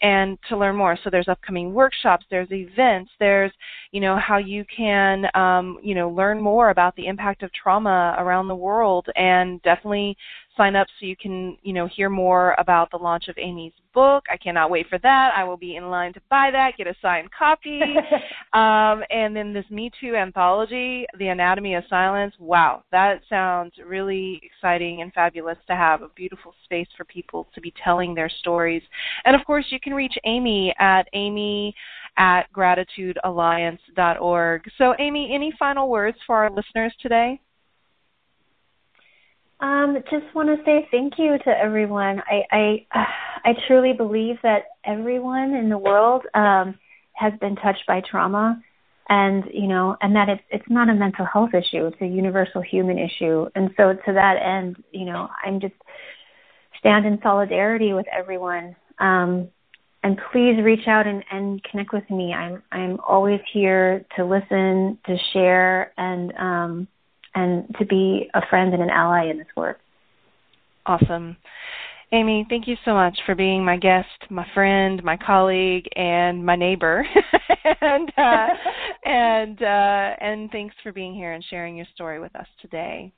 and 0.00 0.38
to 0.48 0.56
learn 0.56 0.76
more. 0.76 0.96
So 1.02 1.10
there's 1.10 1.28
upcoming 1.28 1.74
workshops, 1.74 2.24
there's 2.30 2.50
events, 2.52 3.10
there's 3.18 3.52
you 3.90 4.00
know 4.00 4.16
how 4.18 4.38
you 4.38 4.64
can 4.74 5.26
um, 5.34 5.78
you 5.82 5.94
know 5.94 6.10
learn 6.10 6.40
more 6.40 6.70
about 6.70 6.94
the 6.96 7.06
impact 7.06 7.42
of 7.42 7.52
trauma 7.52 8.14
around 8.18 8.48
the 8.48 8.54
world, 8.54 9.06
and 9.16 9.60
definitely 9.62 10.16
sign 10.58 10.76
up 10.76 10.86
so 11.00 11.06
you 11.06 11.16
can 11.16 11.56
you 11.62 11.72
know 11.72 11.86
hear 11.86 12.10
more 12.10 12.54
about 12.58 12.90
the 12.90 12.98
launch 12.98 13.28
of 13.28 13.38
Amy's 13.38 13.72
book. 13.94 14.26
I 14.30 14.36
cannot 14.36 14.70
wait 14.70 14.86
for 14.88 14.98
that. 14.98 15.32
I 15.34 15.44
will 15.44 15.56
be 15.56 15.76
in 15.76 15.88
line 15.88 16.12
to 16.12 16.20
buy 16.28 16.50
that, 16.52 16.76
get 16.76 16.86
a 16.86 16.94
signed 17.00 17.30
copy, 17.32 17.80
um, 18.52 19.02
and 19.10 19.34
then 19.34 19.54
this 19.54 19.64
Me 19.70 19.90
Too 19.98 20.14
anthology, 20.14 21.06
The 21.18 21.28
Anatomy 21.28 21.76
of 21.76 21.84
Silence. 21.88 22.34
Wow, 22.38 22.84
that 22.92 23.22
sounds 23.30 23.72
really 23.86 24.42
exciting 24.44 25.00
and 25.00 25.10
fabulous 25.14 25.56
to 25.68 25.76
have 25.76 26.02
a 26.02 26.10
beautiful 26.10 26.52
space 26.64 26.88
for 26.96 27.04
people 27.04 27.48
to 27.54 27.62
be 27.62 27.72
telling 27.82 28.14
their 28.14 28.28
stories. 28.28 28.82
And 29.24 29.34
of 29.34 29.42
course, 29.46 29.64
you 29.70 29.80
can 29.80 29.94
reach 29.94 30.18
Amy 30.24 30.74
at 30.78 31.08
Amy 31.14 31.74
at 32.18 32.52
gratitudealliance.org. 32.52 34.70
So, 34.76 34.94
Amy, 34.98 35.32
any 35.32 35.54
final 35.58 35.88
words 35.88 36.18
for 36.26 36.36
our 36.36 36.50
listeners 36.50 36.92
today? 37.00 37.40
Um, 39.60 39.96
just 40.10 40.32
want 40.34 40.48
to 40.48 40.64
say 40.64 40.86
thank 40.90 41.14
you 41.18 41.36
to 41.38 41.50
everyone. 41.50 42.22
I 42.30 42.42
I 42.52 42.86
I 43.44 43.54
truly 43.66 43.92
believe 43.92 44.36
that 44.42 44.66
everyone 44.84 45.54
in 45.54 45.68
the 45.68 45.78
world 45.78 46.22
um, 46.34 46.78
has 47.14 47.32
been 47.40 47.56
touched 47.56 47.84
by 47.86 48.00
trauma, 48.08 48.62
and 49.08 49.44
you 49.52 49.66
know, 49.66 49.96
and 50.00 50.14
that 50.14 50.28
it's 50.28 50.42
it's 50.50 50.70
not 50.70 50.88
a 50.88 50.94
mental 50.94 51.26
health 51.26 51.54
issue; 51.54 51.86
it's 51.86 52.00
a 52.00 52.06
universal 52.06 52.62
human 52.62 52.98
issue. 52.98 53.48
And 53.56 53.70
so, 53.76 53.94
to 53.94 54.12
that 54.12 54.36
end, 54.40 54.76
you 54.92 55.06
know, 55.06 55.28
I'm 55.44 55.58
just 55.60 55.74
stand 56.78 57.04
in 57.04 57.18
solidarity 57.22 57.92
with 57.92 58.06
everyone. 58.16 58.76
Um, 59.00 59.48
and 60.04 60.20
please 60.30 60.62
reach 60.62 60.86
out 60.86 61.08
and, 61.08 61.24
and 61.32 61.62
connect 61.64 61.92
with 61.92 62.08
me. 62.08 62.32
I'm 62.32 62.62
I'm 62.70 63.00
always 63.00 63.40
here 63.52 64.04
to 64.14 64.24
listen, 64.24 64.98
to 65.06 65.16
share, 65.32 65.92
and 65.98 66.32
um, 66.38 66.88
and 67.34 67.74
to 67.78 67.84
be 67.84 68.30
a 68.34 68.40
friend 68.48 68.72
and 68.74 68.82
an 68.82 68.90
ally 68.90 69.26
in 69.30 69.38
this 69.38 69.46
work. 69.56 69.78
Awesome. 70.86 71.36
Amy, 72.10 72.46
thank 72.48 72.66
you 72.66 72.76
so 72.86 72.94
much 72.94 73.18
for 73.26 73.34
being 73.34 73.62
my 73.62 73.76
guest, 73.76 74.08
my 74.30 74.46
friend, 74.54 75.04
my 75.04 75.16
colleague, 75.16 75.86
and 75.94 76.44
my 76.44 76.56
neighbor. 76.56 77.04
and 77.82 78.10
uh, 78.16 78.46
and 79.04 79.62
uh, 79.62 80.14
and 80.20 80.50
thanks 80.50 80.74
for 80.82 80.90
being 80.90 81.14
here 81.14 81.32
and 81.32 81.44
sharing 81.50 81.76
your 81.76 81.86
story 81.94 82.18
with 82.18 82.34
us 82.34 82.46
today. 82.62 83.12